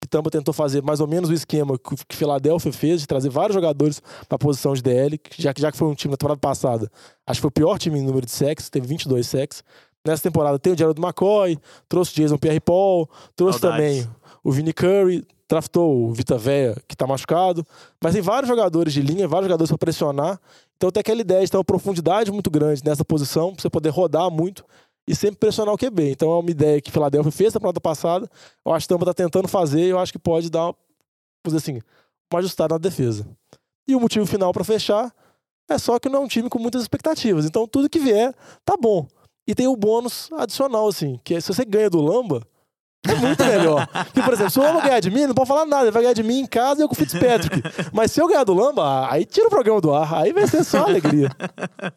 [0.08, 4.00] Tampa tentou fazer mais ou menos o esquema que Philadelphia fez, de trazer vários jogadores
[4.28, 6.90] para a posição de DL, já, que já que foi um time na temporada passada,
[7.26, 9.62] acho que foi o pior time em número de sacks, teve 22 sacks.
[10.06, 14.04] Nessa temporada tem o Gerald McCoy, trouxe o Jason Pierre-Paul, trouxe Saudades.
[14.04, 17.66] também o Vinny Curry, draftou o Vita Véia, que tá machucado.
[18.02, 20.40] Mas tem vários jogadores de linha, vários jogadores para pressionar.
[20.76, 23.90] Então tem aquela ideia de ter uma profundidade muito grande nessa posição, pra você poder
[23.90, 24.64] rodar muito
[25.06, 26.12] e sempre pressionar o QB.
[26.12, 28.30] Então é uma ideia que Philadelphia fez na temporada passada.
[28.64, 30.76] Eu acho que Tampa tá tentando fazer e eu acho que pode dar, vamos
[31.46, 31.80] dizer assim,
[32.32, 33.26] uma ajustada na defesa.
[33.88, 35.12] E o motivo final para fechar
[35.68, 37.44] é só que não é um time com muitas expectativas.
[37.44, 38.34] Então tudo que vier
[38.64, 39.06] tá bom.
[39.46, 42.46] E tem o bônus adicional, assim, que é se você ganha do Lamba,
[43.06, 43.86] é muito melhor.
[43.86, 45.84] Porque, por exemplo, se o Lamba ganhar de mim, não pode falar nada.
[45.84, 47.62] Ele vai ganhar de mim em casa e eu com o Fitzpatrick.
[47.92, 50.14] Mas se eu ganhar do Lamba, aí tira o programa do ar.
[50.14, 51.30] Aí vai ser só alegria.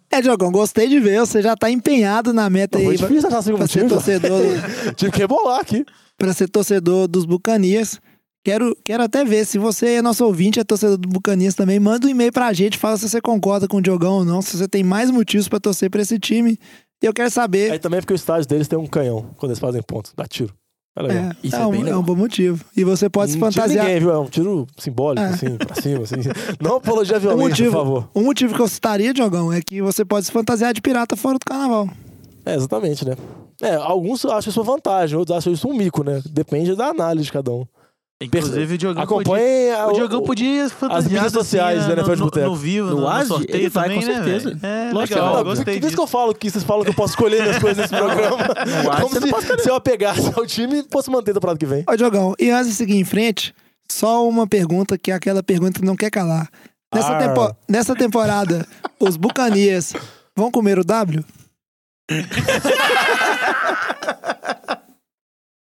[0.09, 1.19] É, Diogão, gostei de ver.
[1.19, 4.41] Você já tá empenhado na meta Foi aí pra, difícil achar pra ser torcedor,
[4.95, 5.85] Tive que rebolar aqui.
[6.17, 7.99] pra ser torcedor dos Bucanias.
[8.45, 11.79] Quero, quero até ver se você é nosso ouvinte, é torcedor do Bucanias também.
[11.79, 14.57] Manda um e-mail pra gente, fala se você concorda com o Diogão ou não, se
[14.57, 16.57] você tem mais motivos pra torcer pra esse time.
[17.01, 17.71] E eu quero saber.
[17.71, 20.13] Aí também é porque o estádio deles tem um canhão quando eles fazem pontos.
[20.15, 20.53] Dá tiro.
[20.95, 22.63] É Isso é, é um, é um bom motivo.
[22.77, 23.83] E você pode se Não fantasiar.
[23.85, 24.11] ninguém, viu?
[24.11, 25.29] É um tiro simbólico, É.
[25.29, 26.15] assim, pra cima, assim.
[26.61, 28.09] Não apologia à Um violência, motivo, por favor.
[28.15, 31.39] um motivo que eu citaria, Diogão, é que você pode se fantasiar de pirata fora
[31.39, 31.89] do carnaval.
[32.45, 33.15] É, exatamente, né?
[33.61, 36.21] É, alguns acham isso uma vantagem, outros acham isso um mico, né?
[36.29, 37.65] Depende da análise de cada um.
[38.23, 42.01] Inclusive, o Diogão podia, Acompanhem a- o Diogão podia as mídias sociais assim, da no,
[42.01, 42.49] NFL de no, Boteco.
[42.49, 44.49] no vivo, No no, no ASI, sorteio ele vai, também, com né, certeza.
[44.55, 44.59] velho?
[44.63, 46.01] É, Lógico legal, Não, gostei por isso que disso.
[46.01, 48.37] eu falo que vocês falam que eu posso escolher minhas coisas nesse programa.
[49.01, 51.83] Como se, se eu apegasse ao time e fosse manter do prato que vem.
[51.87, 53.53] Ô, Diogão, e antes de seguir em frente,
[53.91, 56.49] só uma pergunta que é aquela pergunta que não quer calar.
[56.93, 58.67] Nessa, tempo- nessa temporada,
[58.99, 59.93] os Bucanias
[60.35, 61.23] vão comer o W?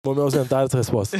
[0.07, 1.17] Vou me ausentar dessa resposta.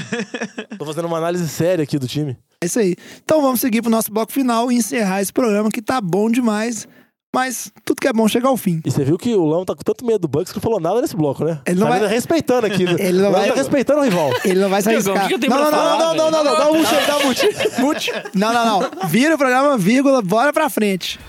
[0.77, 2.37] Tô fazendo uma análise séria aqui do time.
[2.61, 2.95] É isso aí.
[3.23, 6.87] Então vamos seguir pro nosso bloco final e encerrar esse programa que tá bom demais.
[7.35, 8.81] Mas tudo que é bom chega ao fim.
[8.85, 10.79] E você viu que o Lão tá com tanto medo do Bucks que não falou
[10.79, 11.59] nada nesse bloco, né?
[11.65, 12.85] Ele não tá vai- respeitando aqui.
[12.85, 12.95] né?
[12.97, 14.31] Ele não vai- tá respeitando o rival.
[14.45, 15.27] Ele não vai se arriscar.
[15.27, 17.17] que que não, não, falar, não, não, não, não, não, Dá um mute aí, dá
[17.17, 17.45] um mute.
[17.81, 18.11] Mute.
[18.33, 19.07] Não, não, não.
[19.09, 21.19] Vira o programa, vírgula, bora pra frente.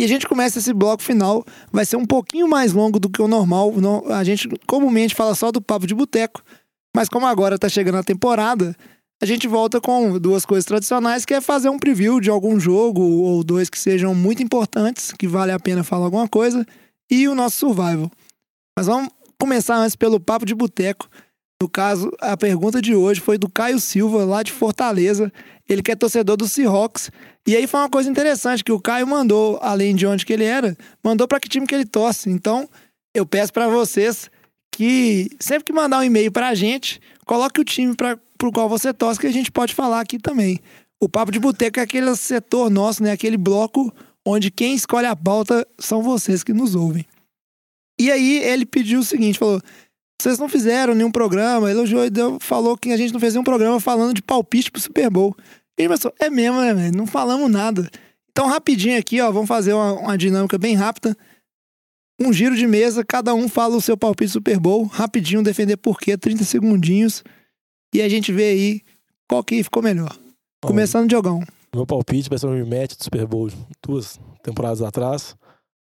[0.00, 1.44] E a gente começa esse bloco final.
[1.70, 3.70] Vai ser um pouquinho mais longo do que o normal.
[4.08, 6.42] A gente comumente fala só do papo de boteco.
[6.96, 8.74] Mas como agora tá chegando a temporada,
[9.20, 13.02] a gente volta com duas coisas tradicionais, que é fazer um preview de algum jogo
[13.02, 16.66] ou dois que sejam muito importantes, que vale a pena falar alguma coisa,
[17.10, 18.10] e o nosso survival.
[18.74, 21.10] Mas vamos começar antes pelo papo de boteco.
[21.60, 25.30] No caso, a pergunta de hoje foi do Caio Silva, lá de Fortaleza.
[25.68, 27.10] Ele que é torcedor do Seahawks.
[27.46, 30.44] E aí foi uma coisa interessante que o Caio mandou, além de onde que ele
[30.44, 32.30] era, mandou para que time que ele torce.
[32.30, 32.68] Então,
[33.14, 34.30] eu peço para vocês
[34.72, 38.94] que sempre que mandar um e-mail pra gente, coloque o time para pro qual você
[38.94, 40.58] torce que a gente pode falar aqui também.
[40.98, 43.92] O papo de boteco é aquele setor nosso, né, aquele bloco
[44.26, 47.04] onde quem escolhe a pauta são vocês que nos ouvem.
[48.00, 49.60] E aí ele pediu o seguinte, falou:
[50.20, 53.44] "Vocês não fizeram nenhum programa", elogiou e deu, falou que a gente não fez nenhum
[53.44, 55.36] programa falando de palpite pro Super Bowl.
[55.78, 56.96] E ele pensou: "É mesmo, né, velho?
[56.96, 57.90] Não falamos nada".
[58.30, 61.16] Então rapidinho aqui, ó, vamos fazer uma, uma dinâmica bem rápida
[62.20, 65.98] um giro de mesa, cada um fala o seu palpite Super Bowl, rapidinho, defender por
[65.98, 67.24] quê, 30 segundinhos,
[67.94, 68.82] e a gente vê aí
[69.26, 70.14] qual que ficou melhor.
[70.62, 71.42] Começando, Diogão.
[71.74, 73.48] Meu palpite vai ser um rematch do Super Bowl
[73.82, 75.34] duas temporadas atrás.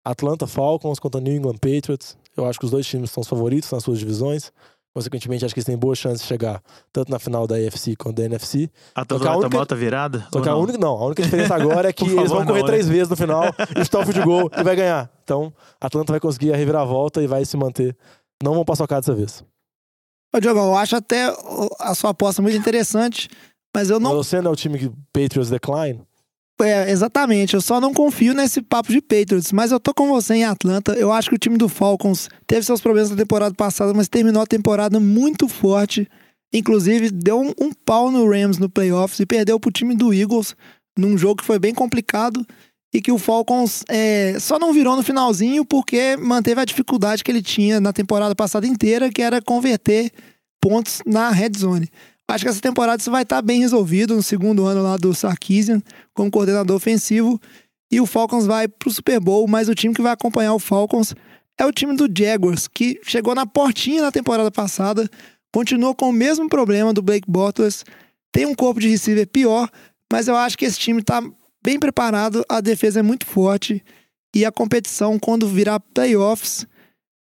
[0.06, 2.16] Atlanta Falcons contra New England Patriots.
[2.38, 4.52] Eu acho que os dois times são os favoritos nas suas divisões.
[4.94, 6.60] Consequentemente, acho que eles têm boa chance de chegar
[6.92, 8.70] tanto na final da AFC quanto da NFC.
[8.96, 10.28] A Só tua que a única- bota virada?
[10.34, 10.62] Só que a não?
[10.62, 12.88] única, não, a única diferença agora é que Por eles favor, vão correr não, três
[12.88, 12.94] né?
[12.94, 13.44] vezes no final,
[13.80, 15.12] e chutar o field goal e vai ganhar.
[15.24, 17.96] Então, Atlanta vai conseguir a reviravolta e vai se manter.
[18.44, 19.44] Não vão paçocar dessa vez.
[20.36, 21.32] Ô, Diogão, eu acho até
[21.80, 23.30] a sua aposta muito interessante,
[23.76, 24.16] mas eu não.
[24.16, 26.02] Você não é o time que Patriots decline?
[26.60, 30.36] É, exatamente, eu só não confio nesse papo de Patriots, mas eu tô com você
[30.36, 30.94] em Atlanta.
[30.94, 34.42] Eu acho que o time do Falcons teve seus problemas na temporada passada, mas terminou
[34.42, 36.10] a temporada muito forte.
[36.52, 40.56] Inclusive, deu um, um pau no Rams no playoffs e perdeu pro time do Eagles
[40.98, 42.44] num jogo que foi bem complicado
[42.94, 47.30] e que o Falcons é, só não virou no finalzinho porque manteve a dificuldade que
[47.30, 50.12] ele tinha na temporada passada inteira, que era converter
[50.60, 51.88] pontos na red zone.
[52.30, 55.82] Acho que essa temporada isso vai estar bem resolvido no segundo ano lá do Sarkisian
[56.14, 57.40] como coordenador ofensivo
[57.92, 61.16] e o Falcons vai pro Super Bowl, mas o time que vai acompanhar o Falcons
[61.58, 65.10] é o time do Jaguars, que chegou na portinha na temporada passada,
[65.54, 67.86] continuou com o mesmo problema do Blake Bortles,
[68.32, 69.70] tem um corpo de receiver pior,
[70.12, 71.24] mas eu acho que esse time tá
[71.64, 73.84] bem preparado, a defesa é muito forte
[74.36, 76.68] e a competição quando virar playoffs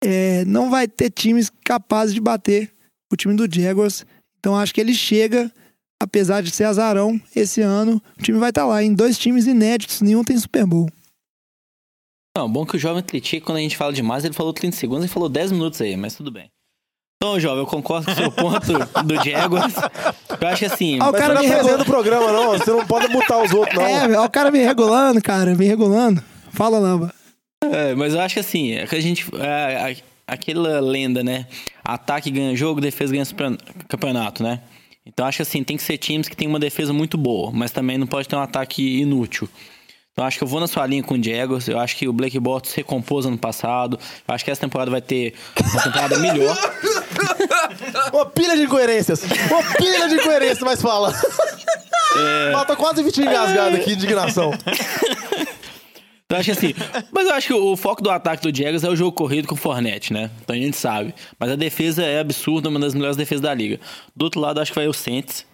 [0.03, 2.71] é, não vai ter times capazes de bater
[3.11, 4.05] o time do Jaguars.
[4.41, 5.49] Então acho que ele chega,
[6.01, 10.01] apesar de ser azarão, esse ano o time vai estar lá em dois times inéditos,
[10.01, 10.89] nenhum tem Super Bowl.
[12.35, 15.05] Não, bom que o jovem critica quando a gente fala demais, ele falou 30 segundos
[15.05, 16.49] e falou 10 minutos aí, mas tudo bem.
[17.17, 18.71] Então, jovem, eu concordo com o seu ponto
[19.05, 19.75] do Jaguars.
[20.41, 20.97] Eu acho que assim.
[20.99, 22.49] Ah, o cara você me não tá regula- fazendo o programa, não.
[22.57, 23.85] Você não pode mutar os outros, não.
[23.85, 26.23] É, ó, o cara me regulando, cara, me regulando.
[26.51, 27.13] Fala, Lamba.
[27.63, 29.27] É, mas eu acho que assim, é que a gente.
[29.35, 29.97] É,
[30.31, 31.45] aquela lenda, né?
[31.83, 33.25] Ataque ganha jogo, defesa ganha
[33.89, 34.61] campeonato, né?
[35.05, 37.71] Então acho que assim, tem que ser times que tem uma defesa muito boa, mas
[37.71, 39.49] também não pode ter um ataque inútil.
[40.13, 41.67] Então acho que eu vou na sua linha com o Jaguars.
[41.67, 43.97] Eu acho que o Blake Bortles recompôs ano passado.
[44.27, 45.33] Eu acho que essa temporada vai ter
[45.73, 46.57] uma temporada melhor.
[48.11, 49.23] Uma pilha de incoerências.
[49.23, 51.13] Uma pilha de incoerências, mas fala.
[52.15, 52.53] É.
[52.55, 54.51] Ah, tô quase 20 engasgado aqui, indignação.
[56.31, 56.73] Então acho que assim.
[57.11, 59.55] Mas eu acho que o foco do ataque do Jaguars é o jogo corrido com
[59.55, 60.31] o Fornette, né?
[60.41, 61.13] Então a gente sabe.
[61.37, 63.81] Mas a defesa é absurda, uma das melhores defesas da liga.
[64.15, 65.45] Do outro lado, acho que vai o Saints.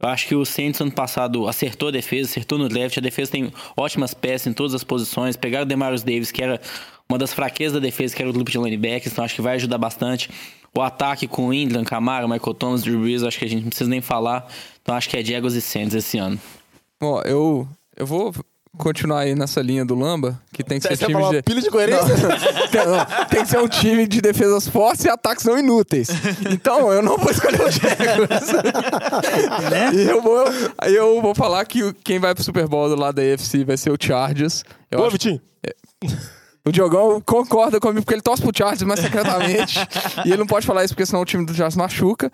[0.00, 2.96] Eu acho que o Saints ano passado acertou a defesa, acertou no draft.
[2.96, 5.36] A defesa tem ótimas peças em todas as posições.
[5.36, 6.58] Pegaram o Demarius Davis, que era
[7.06, 9.12] uma das fraquezas da defesa, que era o grupo de linebackers.
[9.12, 10.30] Então acho que vai ajudar bastante.
[10.74, 13.64] O ataque com o Ingram, Camara, Michael Thomas, Drew Brees, eu acho que a gente
[13.64, 14.48] não precisa nem falar.
[14.80, 16.40] Então acho que é Jaguars e Saints esse ano.
[17.02, 18.32] Ó, eu, eu vou
[18.76, 21.42] continuar aí nessa linha do Lamba, que tem que Você ser time de...
[21.42, 22.20] pilha de incoerências?
[22.72, 26.08] Tem, não, tem que ser um time de defesas fortes e ataques não inúteis.
[26.50, 28.50] Então, eu não vou escolher o Jaguars.
[29.94, 30.44] E eu vou,
[30.86, 33.90] eu vou falar que quem vai pro Super Bowl do lado da AFC vai ser
[33.90, 34.64] o Chargers.
[34.90, 35.40] Eu Ô, acho- Vitinho.
[36.64, 39.78] o Diogão concorda comigo porque ele torce pro Chargers, mas secretamente.
[40.24, 42.32] e ele não pode falar isso porque senão o time do Chargers machuca.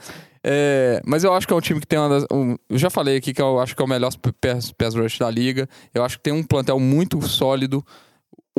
[0.51, 2.25] É, mas eu acho que é um time que tem uma das.
[2.33, 5.31] um- eu já falei aqui que eu acho que é o melhor pass, rush da
[5.31, 5.69] liga.
[5.93, 7.85] Eu acho que tem um plantel muito sólido.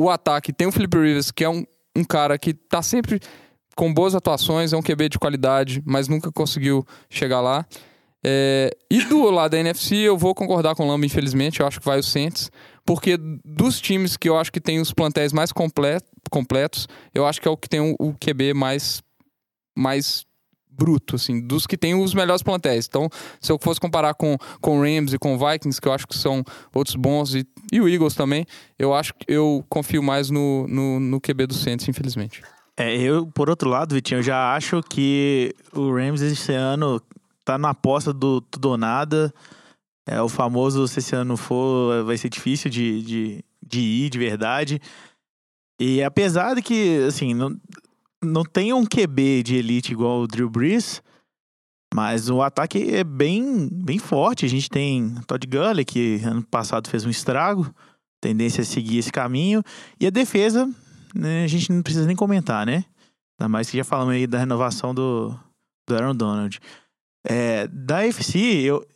[0.00, 1.64] O ataque tem o Felipe Rivers, que é um,
[1.96, 3.18] um cara que tá sempre
[3.76, 7.66] com boas atuações, é um QB de qualidade, mas nunca conseguiu chegar lá.
[8.24, 11.58] É, e do lado da NFC, eu vou concordar com o Lamba, infelizmente.
[11.60, 12.50] Eu acho que vai o Saints.
[12.84, 15.98] Porque dos times que eu acho que tem os plantéis mais comple-
[16.30, 19.02] completos, eu acho que é o que tem o, o QB mais,
[19.76, 20.24] mais
[20.80, 22.86] bruto, assim, dos que tem os melhores plantéis.
[22.88, 26.16] Então, se eu fosse comparar com, com Rams e com Vikings, que eu acho que
[26.16, 26.42] são
[26.74, 28.46] outros bons, e, e o Eagles também,
[28.78, 32.40] eu acho que eu confio mais no, no, no QB do Saints, infelizmente.
[32.78, 36.98] É, eu, por outro lado, Vitinho, eu já acho que o Rams esse ano
[37.44, 39.34] tá na aposta do tudo ou nada.
[40.08, 44.18] É o famoso, se esse ano for, vai ser difícil de, de, de ir de
[44.18, 44.80] verdade.
[45.78, 47.54] E apesar de que, assim, não,
[48.22, 51.02] não tem um QB de elite igual o Drew Brees,
[51.92, 54.44] mas o ataque é bem, bem forte.
[54.44, 57.72] A gente tem Todd Gurley, que ano passado fez um estrago,
[58.20, 59.62] tendência a seguir esse caminho.
[59.98, 60.70] E a defesa,
[61.14, 62.84] né, a gente não precisa nem comentar, né?
[63.38, 65.34] Ainda mais que já falamos aí da renovação do,
[65.88, 66.60] do Aaron Donald.
[67.26, 68.86] É, da FC, eu,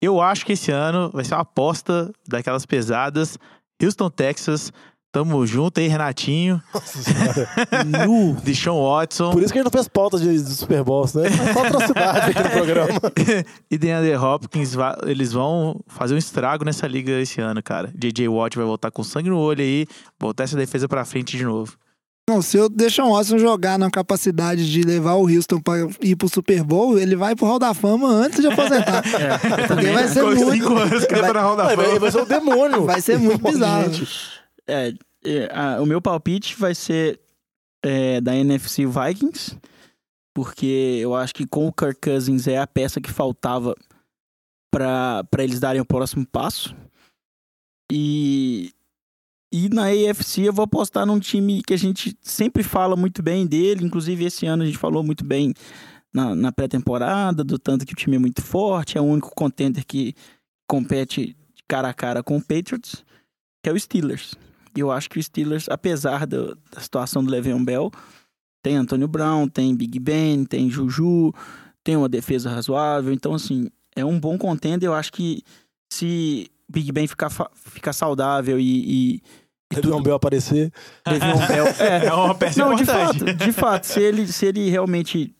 [0.00, 3.38] eu acho que esse ano vai ser uma aposta daquelas pesadas.
[3.80, 4.72] Houston, Texas.
[5.12, 6.62] Tamo junto aí, Renatinho.
[6.72, 7.48] Nossa senhora.
[8.08, 8.34] Nu.
[8.34, 9.38] Por Deshaun Watson.
[9.40, 11.24] isso que a gente não fez pauta de, de Super Bowls, né?
[11.28, 13.00] Mas só atrocidade aqui no programa.
[13.70, 14.72] e DeAndre Hopkins,
[15.06, 17.92] eles vão fazer um estrago nessa liga esse ano, cara.
[17.94, 19.86] JJ Watt vai voltar com sangue no olho aí,
[20.18, 21.76] voltar essa defesa pra frente de novo.
[22.30, 26.16] Não, se eu deixar o Watson jogar na capacidade de levar o Houston pra ir
[26.16, 29.02] pro Super Bowl, ele vai pro Hall da Fama antes de aposentar.
[29.68, 30.50] Porque vai ser muito.
[30.52, 31.98] cinco anos que entra na Hall da Vai, vai, Fama.
[31.98, 32.84] vai ser o demônio.
[32.84, 33.90] Vai ser muito bizarro.
[34.66, 34.92] É,
[35.24, 37.20] é, a- o meu palpite vai ser
[37.84, 39.58] é, da NFC Vikings,
[40.34, 43.74] porque eu acho que com o Kirk Cousins é a peça que faltava
[44.72, 46.74] para eles darem o próximo passo.
[47.90, 48.72] E,
[49.52, 53.46] e na AFC eu vou apostar num time que a gente sempre fala muito bem
[53.46, 55.52] dele, inclusive esse ano a gente falou muito bem
[56.14, 59.84] na, na pré-temporada, do tanto que o time é muito forte, é o único contender
[59.84, 60.14] que
[60.66, 61.36] compete
[61.68, 63.04] cara a cara com o Patriots,
[63.62, 64.34] que é o Steelers.
[64.76, 67.90] Eu acho que o Steelers, apesar do- da situação do Le'Veon Bell,
[68.62, 71.32] tem Antônio Brown, tem Big Ben, tem Juju,
[71.84, 73.12] tem uma defesa razoável.
[73.12, 74.88] Então, assim, é um bom contender.
[74.88, 75.42] Eu acho que
[75.92, 79.22] se Big Ben ficar, ficar saudável e, e,
[79.74, 80.72] Le'Veon Bell aparecer.
[81.06, 81.66] Le'Veon Bell...
[81.78, 85.34] É, É uma peça não, de fato, de fato, se ele, se ele realmente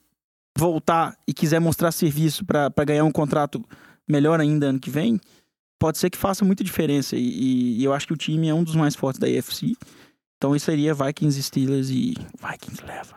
[0.58, 3.64] voltar e quiser mostrar serviço pra ganhar um contrato
[4.08, 5.18] melhor ainda ano que vem,
[5.82, 7.16] pode ser que faça muita diferença.
[7.16, 9.72] E, e- eu acho que o time é um dos mais fortes da AFC.
[10.36, 13.16] Então isso seria Vikings, Steelers e Vikings leva.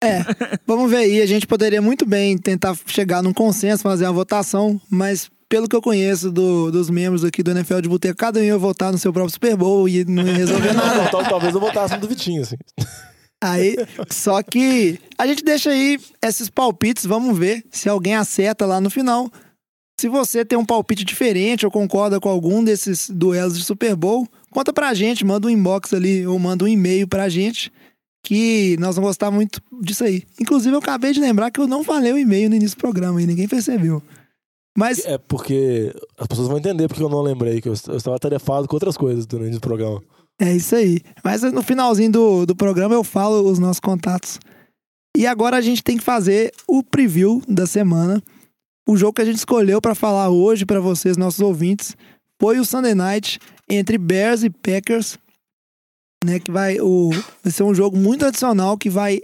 [0.66, 4.80] Vamos ver aí, a gente poderia muito bem tentar chegar num consenso, fazer uma votação,
[4.90, 8.42] mas pelo que eu conheço do- dos membros aqui do NFL de Boteco, cada um
[8.44, 11.02] ia votar no seu próprio Super Bowl e não ia resolver nada.
[11.04, 12.56] Não, tal- talvez eu votasse no do Vitinho, assim.
[13.42, 13.76] Aí,
[14.08, 18.88] só que a gente deixa aí esses palpites, vamos ver se alguém acerta lá no
[18.88, 19.28] final.
[20.00, 24.26] Se você tem um palpite diferente ou concorda com algum desses duelos de Super Bowl,
[24.50, 27.72] conta pra gente, manda um inbox ali ou manda um e-mail pra gente,
[28.24, 30.24] que nós vamos gostar muito disso aí.
[30.40, 33.22] Inclusive, eu acabei de lembrar que eu não falei o e-mail no início do programa
[33.22, 34.02] e ninguém percebeu.
[34.76, 38.18] Mas É porque as pessoas vão entender porque eu não lembrei, que eu, eu estava
[38.18, 40.02] tarefado com outras coisas durante o programa.
[40.40, 41.00] É isso aí.
[41.22, 44.40] Mas no finalzinho do, do programa eu falo os nossos contatos.
[45.16, 48.22] E agora a gente tem que fazer o preview da semana.
[48.88, 51.96] O jogo que a gente escolheu para falar hoje para vocês, nossos ouvintes,
[52.40, 55.18] foi o Sunday Night entre Bears e Packers,
[56.24, 57.10] né, que vai o
[57.42, 59.20] vai ser um jogo muito adicional que vai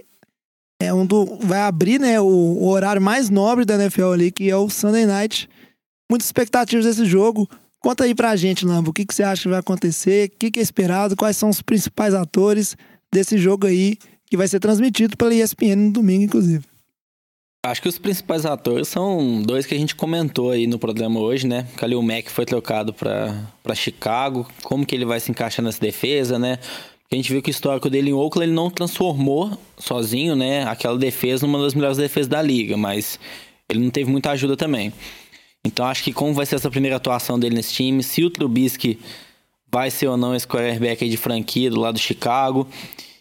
[0.81, 4.49] é um do vai abrir, né, o, o horário mais nobre da NFL ali, que
[4.49, 5.49] é o Sunday Night.
[6.09, 7.47] Muitas expectativas desse jogo.
[7.81, 10.51] Conta aí pra gente, Lambo, o que, que você acha que vai acontecer, o que,
[10.51, 12.75] que é esperado, quais são os principais atores
[13.13, 16.65] desse jogo aí, que vai ser transmitido pela ESPN no domingo, inclusive.
[17.61, 21.45] Acho que os principais atores são dois que a gente comentou aí no programa hoje,
[21.45, 21.67] né?
[21.75, 26.57] Kalil Mack foi trocado para Chicago, como que ele vai se encaixar nessa defesa, né?
[27.11, 30.63] A gente viu que o histórico dele em Oakland ele não transformou sozinho, né?
[30.63, 33.19] Aquela defesa numa das melhores defesas da liga, mas
[33.67, 34.93] ele não teve muita ajuda também.
[35.65, 38.97] Então acho que como vai ser essa primeira atuação dele nesse time, se o Trubisky
[39.69, 42.65] vai ser ou não esse quarterback aí de franquia do lado do Chicago.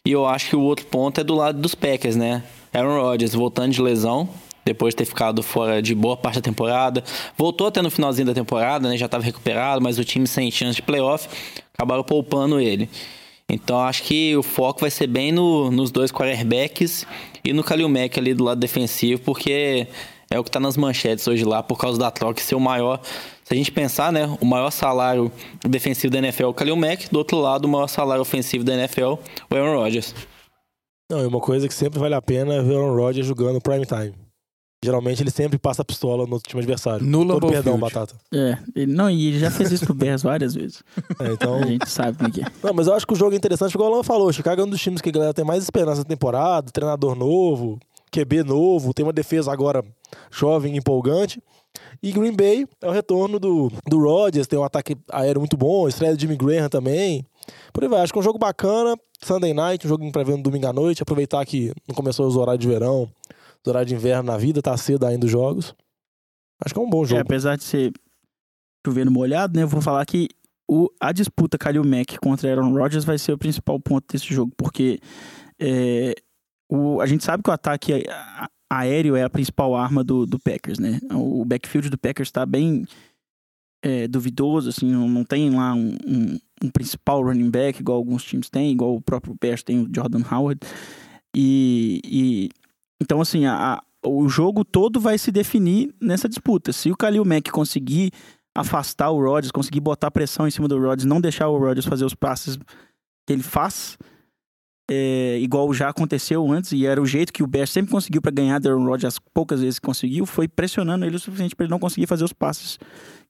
[0.07, 2.45] E eu acho que o outro ponto é do lado dos Packers, né?
[2.73, 4.29] Aaron Rodgers voltando de lesão,
[4.64, 7.03] depois de ter ficado fora de boa parte da temporada.
[7.37, 8.97] Voltou até no finalzinho da temporada, né?
[8.97, 11.29] Já estava recuperado, mas o time sem chance de playoff
[11.75, 12.89] acabaram poupando ele.
[13.49, 17.07] Então acho que o foco vai ser bem no- nos dois quarterbacks
[17.43, 19.87] e no Kalil Mack ali do lado defensivo, porque
[20.31, 23.01] é o que tá nas manchetes hoje lá, por causa da troca ser o maior.
[23.45, 25.33] Se a gente pensar, né, o maior salário
[25.66, 28.75] defensivo da NFL é o Kalil Mack, do outro lado, o maior salário ofensivo da
[28.75, 29.14] NFL,
[29.51, 30.14] o Aaron Rodgers.
[31.11, 33.61] Não, e uma coisa que sempre vale a pena é ver o Aaron Rodgers jogando
[33.61, 34.14] prime time.
[34.84, 37.04] Geralmente ele sempre passa a pistola no time adversário.
[37.04, 37.80] No Todo perdão, Field.
[37.80, 38.14] Batata.
[38.32, 40.82] É, ele, não, e ele já fez isso pro Bears várias vezes.
[41.20, 42.46] É, então, A gente sabe como é que é.
[42.62, 44.32] Não, mas eu acho que o jogo é interessante, igual o Alan falou.
[44.32, 47.80] Chicago é um dos times que a galera tem mais esperança na temporada, treinador novo,
[48.12, 49.84] QB novo, tem uma defesa agora
[50.30, 51.42] jovem, empolgante.
[52.00, 55.88] E Green Bay é o retorno do, do Rodgers, tem um ataque aéreo muito bom,
[55.88, 57.24] estreia do Jimmy Graham também.
[57.72, 58.96] Por aí vai, acho que é um jogo bacana.
[59.22, 61.03] Sunday night, um jogo pra ver no domingo à noite.
[61.03, 63.11] Aproveitar que não começou os horários de verão,
[63.64, 65.74] os horários de inverno na vida, tá cedo ainda os jogos.
[66.64, 67.20] Acho que é um bom É, jogo.
[67.22, 67.92] apesar de ser
[68.86, 69.62] chovendo molhado, né?
[69.64, 70.28] Eu vou falar que
[70.70, 74.53] o, a disputa Kalil Mack contra Aaron Rodgers vai ser o principal ponto desse jogo,
[74.57, 74.99] porque
[75.61, 76.14] é,
[76.70, 78.05] o, a gente sabe que o ataque
[78.70, 81.01] aéreo é a principal arma do, do Packers, né?
[81.12, 82.86] O backfield do Packers está bem
[83.83, 88.24] é, duvidoso, assim, não, não tem lá um, um- um principal running back, igual alguns
[88.24, 90.61] times têm, igual o próprio Bears tem o Jordan Howard.
[91.37, 92.49] E, e-
[93.01, 96.72] então, assim, a- a- o jogo todo vai se definir nessa disputa.
[96.72, 98.11] Se o Khalil Mack conseguir
[98.57, 102.05] afastar o Rodgers, conseguir botar pressão em cima do Rodgers, não deixar o Rodgers fazer
[102.05, 103.97] os passes que ele faz,
[104.91, 108.33] é, igual já aconteceu antes, e era o jeito que o Bears sempre conseguiu para
[108.33, 111.79] ganhar do Rodgers, as poucas vezes conseguiu, foi pressionando ele o suficiente para ele não
[111.79, 112.79] conseguir fazer os passes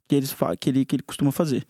[0.09, 1.67] que, eles, que, ele, que ele costuma fazer.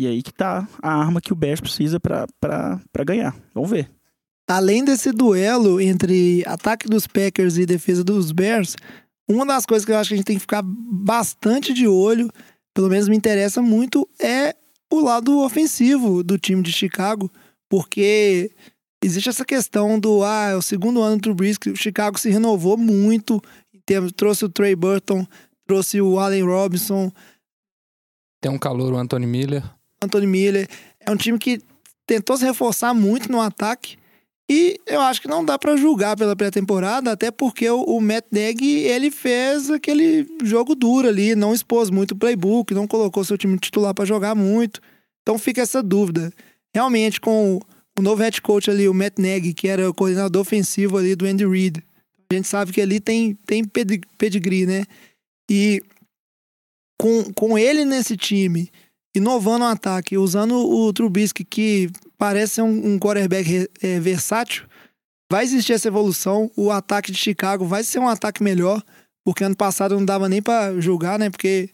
[0.00, 3.36] E aí que tá a arma que o Bears precisa para ganhar.
[3.52, 3.90] Vamos ver.
[4.48, 8.76] Além desse duelo entre ataque dos Packers e defesa dos Bears,
[9.28, 12.30] uma das coisas que eu acho que a gente tem que ficar bastante de olho,
[12.72, 14.54] pelo menos me interessa muito, é
[14.90, 17.30] o lado ofensivo do time de Chicago,
[17.68, 18.50] porque
[19.04, 22.78] existe essa questão do ah, é o segundo ano do que o Chicago se renovou
[22.78, 23.42] muito,
[23.74, 25.26] em termos, trouxe o Trey Burton,
[25.66, 27.12] trouxe o Allen Robinson,
[28.40, 29.62] Tem um calor, o Anthony Miller.
[30.02, 30.68] Anthony Miller.
[31.00, 31.60] É um time que
[32.06, 33.96] tentou se reforçar muito no ataque.
[34.50, 38.24] E eu acho que não dá pra julgar pela pré-temporada, até porque o, o Matt
[38.32, 43.36] Nagy, ele fez aquele jogo duro ali, não expôs muito o playbook, não colocou seu
[43.36, 44.80] time titular pra jogar muito.
[45.20, 46.32] Então fica essa dúvida.
[46.74, 47.60] Realmente, com
[47.98, 51.26] o novo head coach ali, o Matt Nagy, que era o coordenador ofensivo ali do
[51.26, 51.82] Andy Reid,
[52.30, 54.84] a gente sabe que ali tem, tem pedi- pedigree, né?
[55.50, 55.82] E
[56.98, 58.70] com, com ele nesse time,
[59.14, 64.66] inovando o ataque, usando o Trubisky, que parece ser um, um quarterback é, versátil,
[65.30, 66.50] vai existir essa evolução.
[66.56, 68.82] O ataque de Chicago vai ser um ataque melhor,
[69.24, 71.30] porque ano passado não dava nem pra julgar, né?
[71.30, 71.70] Porque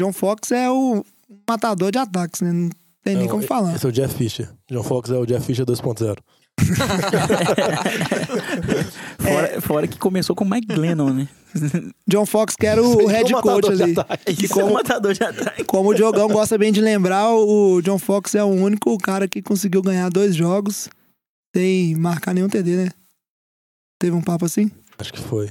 [0.00, 1.04] John Fox é o
[1.48, 2.52] matador de ataques, né?
[2.52, 2.70] Não
[3.02, 3.74] tem nem como falar.
[3.74, 4.48] Esse é o Jeff Fisher.
[4.70, 6.18] John Fox é o Jeff Fisher 2.0.
[9.18, 11.28] Fora, fora que começou com o Mike Glennon, né?
[12.08, 13.94] John Fox, que era o, o head Um coach ali.
[14.36, 15.64] Que é como, matador de ataque.
[15.64, 19.42] como o Diogão gosta bem de lembrar, o John Fox é o único cara que
[19.42, 20.88] conseguiu ganhar dois jogos
[21.54, 22.90] sem marcar nenhum TD, né?
[23.98, 24.70] Teve um papo assim?
[24.98, 25.50] Acho que foi.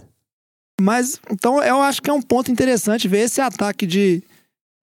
[0.80, 4.24] Mas, então, eu acho que é um ponto interessante ver esse ataque de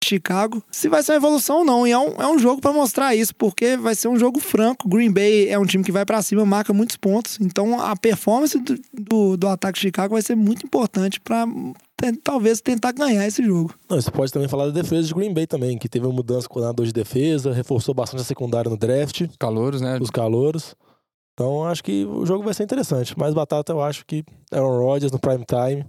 [0.05, 1.86] Chicago, se vai ser uma evolução ou não.
[1.86, 4.88] E é um, é um jogo pra mostrar isso, porque vai ser um jogo franco.
[4.88, 7.38] Green Bay é um time que vai pra cima, marca muitos pontos.
[7.40, 11.46] Então, a performance do, do, do ataque de Chicago vai ser muito importante pra
[12.01, 13.74] te- talvez tentar ganhar esse jogo.
[13.88, 16.48] Não, você pode também falar da defesa de Green Bay também, que teve uma mudança
[16.48, 19.98] com o coordenador de defesa, reforçou bastante a secundária no draft, Calouros, né?
[20.01, 20.74] os calouros.
[21.34, 23.18] Então acho que o jogo vai ser interessante.
[23.18, 25.86] Mais batata eu acho que Aaron Rodgers no prime time.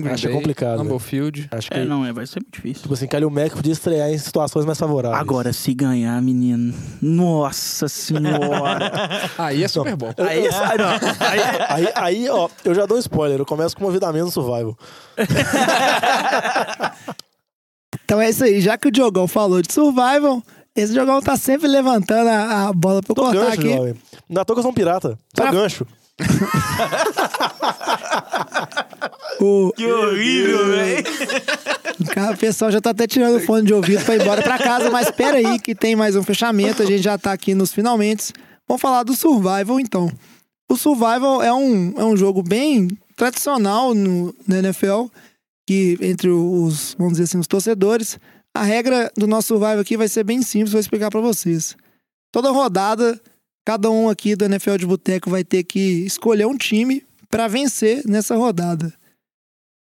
[0.00, 1.04] Green Acho Bay, complicado, Lambeau né?
[1.04, 1.48] Field.
[1.50, 2.82] Acho que, É, não, é, vai ser muito difícil.
[2.82, 5.20] tipo assim, Kalil Mack podia estrear em situações mais favoráveis.
[5.20, 6.72] Agora, se ganhar, menino.
[7.02, 9.10] Nossa senhora.
[9.38, 10.12] Aí é Super Bowl.
[10.18, 13.38] aí, aí, não, aí, Aí, aí, ó, eu já dou um spoiler.
[13.40, 14.76] Eu começo com uma vida menos no survival.
[18.04, 18.60] Então é isso aí.
[18.60, 20.42] Já que o Diogão falou de survival,
[20.74, 23.72] esse Diogão tá sempre levantando a, a bola pra eu Tô cortar gancho, aqui.
[23.72, 23.94] jovem.
[24.28, 25.16] Na que eu sou um pirata.
[25.36, 25.86] Só Pra- gancho.
[29.40, 31.04] O, que horrível, velho.
[32.34, 34.90] O pessoal já tá até tirando o fone de ouvido pra ir embora pra casa,
[34.90, 38.32] mas espera aí que tem mais um fechamento, a gente já tá aqui nos finalmente.
[38.68, 40.10] Vamos falar do Survival então.
[40.70, 45.06] O Survival é um, é um jogo bem tradicional no, na NFL,
[45.66, 48.18] que entre os, vamos dizer assim, os torcedores.
[48.54, 51.76] A regra do nosso Survival aqui vai ser bem simples, vou explicar pra vocês.
[52.30, 53.20] Toda rodada,
[53.64, 58.02] cada um aqui do NFL de Boteco vai ter que escolher um time pra vencer
[58.06, 58.99] nessa rodada.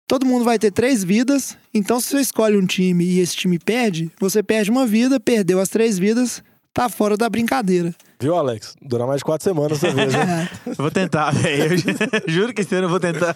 [0.09, 3.59] Todo mundo vai ter três vidas, então se você escolhe um time e esse time
[3.59, 6.41] perde, você perde uma vida, perdeu as três vidas,
[6.73, 7.93] tá fora da brincadeira.
[8.19, 8.73] Viu, Alex?
[8.81, 10.49] Durar mais de quatro semanas dessa vez, né?
[10.65, 10.69] É.
[10.71, 11.75] Eu vou tentar, velho.
[12.27, 13.35] Juro que esse ano eu vou tentar.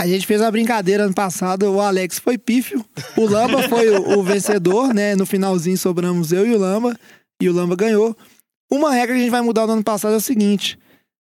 [0.00, 2.84] A gente fez uma brincadeira ano passado, o Alex foi pífio,
[3.16, 5.16] o Lamba foi o, o vencedor, né?
[5.16, 6.96] No finalzinho sobramos eu e o Lamba,
[7.42, 8.16] e o Lamba ganhou.
[8.70, 10.78] Uma regra que a gente vai mudar no ano passado é o seguinte: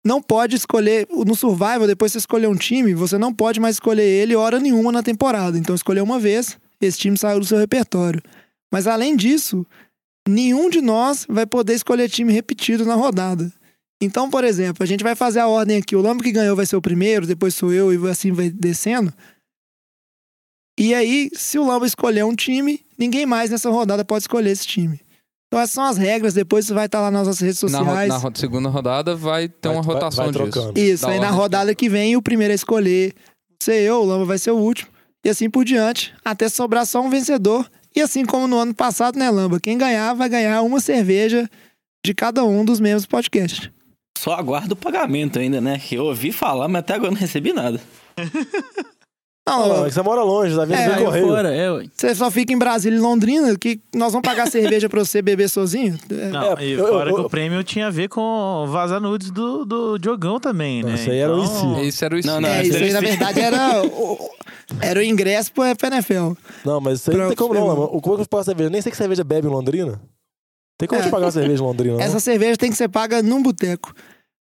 [0.06, 4.03] não pode escolher, no Survival, depois você escolher um time, você não pode mais escolher
[4.03, 5.58] ele hora nenhuma na temporada.
[5.58, 8.22] Então escolheu uma vez, esse time saiu do seu repertório.
[8.72, 9.66] Mas além disso,
[10.28, 13.51] nenhum de nós vai poder escolher time repetido na rodada.
[13.99, 15.95] Então, por exemplo, a gente vai fazer a ordem aqui.
[15.95, 19.12] O Lamba que ganhou vai ser o primeiro, depois sou eu e assim vai descendo.
[20.78, 24.68] E aí, se o Lamba escolher um time, ninguém mais nessa rodada pode escolher esse
[24.68, 24.99] time.
[25.56, 28.10] Então essas são as regras, depois vai estar lá nas nossas redes Na, ro- sociais.
[28.10, 30.51] na ro- segunda rodada vai ter Vai- uma vai- rotação vai disso.
[30.51, 30.78] trocando.
[30.80, 33.14] Isso, Da aí na rodada que vem, o primeiro a escolher
[33.64, 34.91] ser eu, o Lamba vai ser o último.
[35.24, 37.66] e assim por diante, até sobrar só um vencedor.
[37.95, 39.58] E assim como no ano passado, né, Lamba?
[39.60, 41.49] Quem ganhar vai ganhar uma cerveja
[42.06, 43.72] de cada um dos membros do podcast.
[44.18, 45.80] Só aguardo o pagamento ainda, né?
[45.80, 47.80] Que eu ouvi falar, mas até agora não recebi nada.
[49.48, 50.80] Não, Não, você mora longe, tá vendo?
[50.80, 51.28] É, correio.
[51.28, 51.86] Fora, é, ué.
[51.93, 55.48] você só fica em Brasília e Londrina, que nós vamos pagar cerveja pra você beber
[55.50, 56.00] sozinho?
[56.10, 59.00] É, Não, É, e eu- fora eu- que o prêmio tinha a ver com vazar
[59.00, 60.96] nudes do, do Diogão também, né?
[60.96, 61.88] Isso aí era o Então, IC.
[61.88, 64.30] Esse era o Não, não, É, isso aí, na verdade, era o,
[64.82, 66.32] era o ingresso pro NFL.
[66.66, 68.02] Não, mas isso aí não tem Pronto, como não, mano.
[68.02, 68.70] Como é que eu pago cerveja?
[68.72, 70.02] Nem sei que cerveja bebe em Londrina.
[70.80, 71.04] Tem como É.
[71.06, 72.02] te pagar uma cerveja em Londrina, não?
[72.04, 73.93] Essa cerveja tem que ser paga num boteco.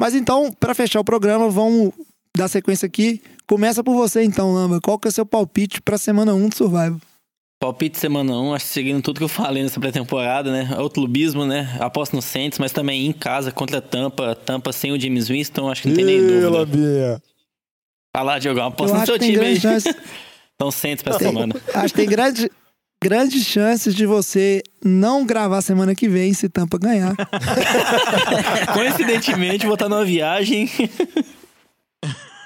[0.01, 1.93] Mas então, pra fechar o programa, vamos
[2.37, 3.21] dar sequência aqui.
[3.47, 4.81] Começa por você então, Lamba.
[4.81, 7.01] Qual que é o seu palpite pra semana 1 do Survival?
[7.59, 10.69] Palpite semana 1, acho que seguindo tudo que eu falei nessa pré-temporada, né?
[10.77, 11.75] É o clubismo, né?
[11.81, 14.35] Aposto no Saints, mas também em casa contra a Tampa.
[14.35, 16.51] Tampa sem o James Winston, acho que não tem nem dúvida.
[16.51, 17.23] Lambinha.
[18.15, 19.59] Vai lá, Diogão, Eu aposta no seu time aí.
[19.61, 19.95] chances,
[20.55, 21.29] Então Saints pra Tem.
[21.29, 21.55] semana.
[21.75, 22.51] acho que tem grande,
[23.03, 27.15] grandes chances de você não gravar semana que vem se Tampa ganhar.
[28.75, 30.69] Coincidentemente, vou estar numa viagem.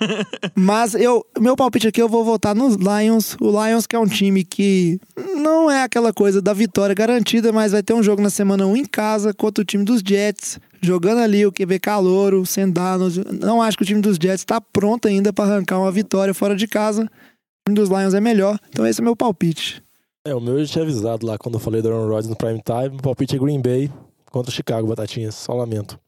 [0.55, 3.36] Mas eu, meu palpite aqui eu vou votar nos Lions.
[3.40, 4.98] O Lions que é um time que
[5.36, 8.76] não é aquela coisa da vitória garantida, mas vai ter um jogo na semana 1
[8.76, 13.09] em casa contra o time dos Jets, jogando ali o QB Calouro, Sendano.
[13.40, 16.57] Não acho que o time dos Jets está pronto ainda para arrancar uma vitória fora
[16.57, 17.05] de casa.
[17.05, 18.59] O time dos Lions é melhor.
[18.68, 19.82] Então esse é meu palpite.
[20.24, 22.61] É, o meu eu tinha avisado lá quando eu falei do Aaron Rodgers no Prime
[22.62, 22.96] Time.
[22.98, 23.90] O palpite é Green Bay
[24.30, 25.34] contra o Chicago, Batatinhas.
[25.34, 25.98] Só lamento.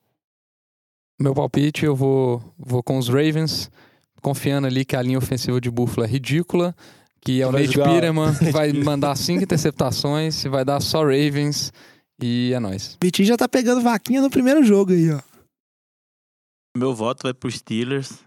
[1.22, 3.70] Meu palpite, eu vou, vou com os Ravens,
[4.20, 6.74] confiando ali que a linha ofensiva de Buffalo é ridícula,
[7.20, 11.72] que é o Vai Nate Peterman que vai mandar cinco interceptações, vai dar só Ravens
[12.20, 12.98] e é nóis.
[13.00, 15.20] Vitinho já tá pegando vaquinha no primeiro jogo aí, ó.
[16.76, 18.18] Meu voto vai pro Steelers.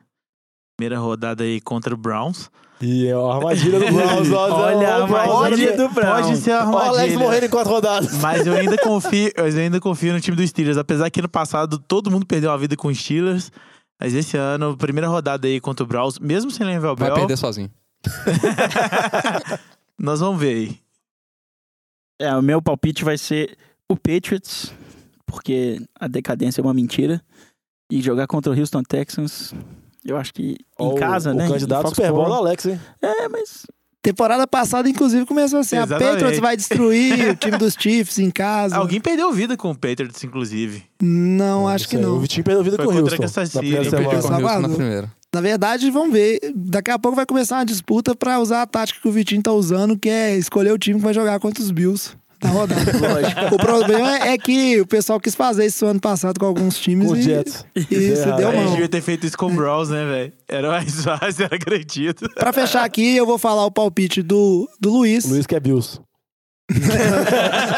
[0.78, 2.50] Primeira rodada aí contra o Browns.
[2.82, 4.32] E ó, a armadilha do Browns.
[4.34, 6.26] ó, Olha a o armadilha olha- do Browns.
[6.28, 7.20] Pode ser a o Alex armadilha.
[7.20, 8.18] morrendo em quatro rodadas.
[8.18, 11.80] Mas eu ainda confio, eu ainda confio no time do Steelers, apesar que ano passado
[11.80, 13.52] todo mundo perdeu a vida com os Steelers.
[14.00, 17.38] Mas esse ano, primeira rodada aí contra o Browns, mesmo sem Level Vai Bell, perder
[17.38, 17.72] sozinho.
[20.00, 20.80] nós vamos ver aí.
[22.20, 23.58] É, o meu palpite vai ser
[23.90, 24.74] o Patriots,
[25.26, 27.22] porque a decadência é uma mentira.
[27.92, 29.54] E jogar contra o Houston Texans,
[30.06, 31.48] eu acho que em o- casa, o né?
[31.48, 32.48] candidato em Super Bowl do Foxborough.
[32.48, 32.80] Alex, hein?
[33.02, 33.66] É, mas
[34.02, 36.12] Temporada passada, inclusive, começou assim: a Exatamente.
[36.12, 38.76] Patriots vai destruir o time dos Chiefs em casa.
[38.78, 40.84] Alguém perdeu vida com o Patriots, inclusive.
[41.02, 42.18] Não, acho que não.
[42.18, 43.18] O Vitinho perdeu vida Foi com o Houston.
[43.18, 44.22] Kansas Na City, primeira ele Perdeu semana.
[44.22, 44.78] com o Houston na Salvador.
[44.78, 45.12] primeira.
[45.34, 46.40] Na verdade, vamos ver.
[46.56, 49.52] Daqui a pouco vai começar uma disputa pra usar a tática que o Vitinho tá
[49.52, 52.82] usando, que é escolher o time que vai jogar contra os Bills na rodada.
[53.54, 57.16] o problema é que o pessoal quis fazer isso ano passado com alguns times Com
[57.16, 57.66] e Jets.
[57.76, 60.34] isso É, deu a gente devia ter feito isso com o Browns, né, velho?
[60.48, 62.30] Era mais fácil, era garantido.
[62.36, 65.26] Pra fechar aqui, eu vou falar o palpite do, do Luiz.
[65.26, 66.00] O Luiz que é Bills.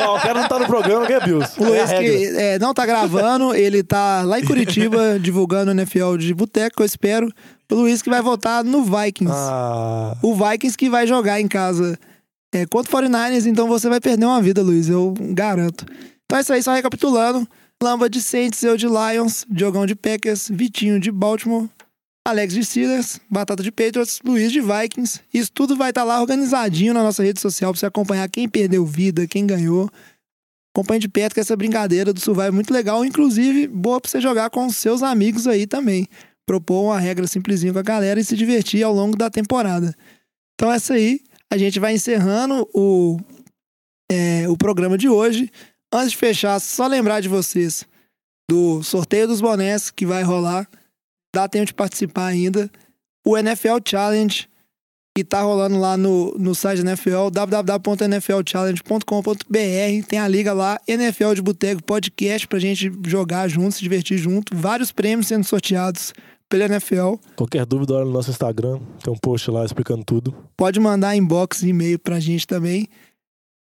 [0.07, 1.53] Ó, o cara não tá no programa que é Bills.
[1.59, 2.03] O É Luiz regra.
[2.09, 6.81] que é, não tá gravando, ele tá lá em Curitiba divulgando o NFL de boteco,
[6.81, 7.29] eu espero.
[7.69, 9.33] O Luiz que vai votar no Vikings.
[9.35, 11.99] Ah, o Vikings que vai jogar em casa
[12.53, 15.85] é, contra o 49ers, então você vai perder uma vida, Luiz, eu garanto.
[16.25, 17.47] Então é isso aí, só recapitulando.
[17.81, 21.69] Lamba de Saints, eu de Lions, Diogão de Packers, Vitinho de Baltimore,
[22.27, 25.21] Alex de Steelers, Batata de Patriots, Luiz de Vikings.
[25.33, 28.85] Isso tudo vai estar lá organizadinho na nossa rede social pra você acompanhar quem perdeu
[28.85, 29.89] vida, quem ganhou.
[30.75, 34.19] Acompanhe de perto que essa brincadeira do Survival é muito legal, inclusive boa pra você
[34.19, 36.07] jogar com seus amigos aí também.
[36.45, 39.95] Propor uma regra simplesinha com a galera e se divertir ao longo da temporada.
[40.55, 41.21] Então essa aí,
[41.51, 43.17] a gente vai encerrando o,
[44.11, 45.51] é, o programa de hoje.
[45.91, 47.85] Antes de fechar, só lembrar de vocês
[48.49, 50.69] do sorteio dos bonés que vai rolar.
[51.33, 52.69] Dá tempo de participar ainda.
[53.25, 54.49] O NFL Challenge,
[55.15, 60.07] que tá rolando lá no, no site NFL, www.nflchallenge.com.br.
[60.07, 64.55] Tem a liga lá, NFL de Boteco Podcast, pra gente jogar junto, se divertir junto.
[64.55, 66.13] Vários prêmios sendo sorteados
[66.49, 67.15] pela NFL.
[67.35, 68.79] qualquer dúvida, olha no nosso Instagram.
[69.03, 70.35] Tem um post lá explicando tudo.
[70.55, 72.87] pode mandar inbox e e-mail pra gente também.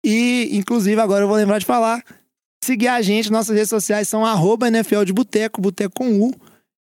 [0.05, 2.03] E, inclusive, agora eu vou lembrar de falar.
[2.63, 6.35] Seguir a gente, nossas redes sociais são arroba NFL de Boteco, Boteco com U.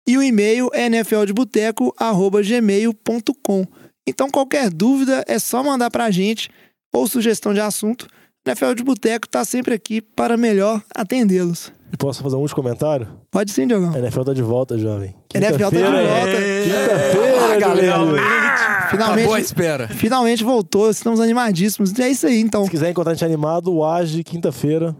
[0.07, 3.65] E o e-mail é nfldeboteco, arroba gmail.com.
[4.05, 6.49] Então, qualquer dúvida é só mandar pra gente
[6.93, 8.07] ou sugestão de assunto.
[8.45, 11.71] NFL de Boteco tá sempre aqui para melhor atendê-los.
[11.97, 13.07] Posso fazer um último comentário?
[13.29, 13.93] Pode sim, Diogão.
[13.93, 15.15] A NFL tá de volta, jovem.
[15.33, 16.37] NFL tá de volta.
[16.63, 17.97] Quinta-feira, galera.
[17.99, 19.87] Boa Finalmente, espera.
[19.87, 21.91] finalmente voltou, estamos animadíssimos.
[21.91, 22.63] E é isso aí, então.
[22.65, 24.95] Se quiser encontrar a gente animado, o Age, quinta-feira.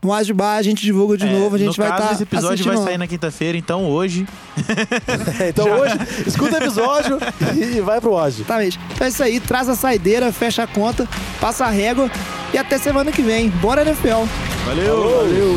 [0.00, 2.12] No As de Bar a gente divulga de É, novo, a gente no vai estar
[2.12, 2.84] esse episódio assistindo vai lá.
[2.84, 4.24] sair na quinta-feira, então hoje.
[5.48, 5.94] então hoje,
[6.24, 7.18] escuta o episódio
[7.76, 8.42] e vai pro hoje.
[8.42, 8.78] Exatamente.
[8.94, 11.08] Então é isso aí, traz a saideira, fecha a conta,
[11.40, 12.08] passa a régua
[12.54, 13.50] e até semana que vem.
[13.50, 14.26] Bora NFL!
[14.64, 15.26] Valeu!
[15.26, 15.56] Valeu.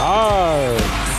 [0.00, 1.09] Ah.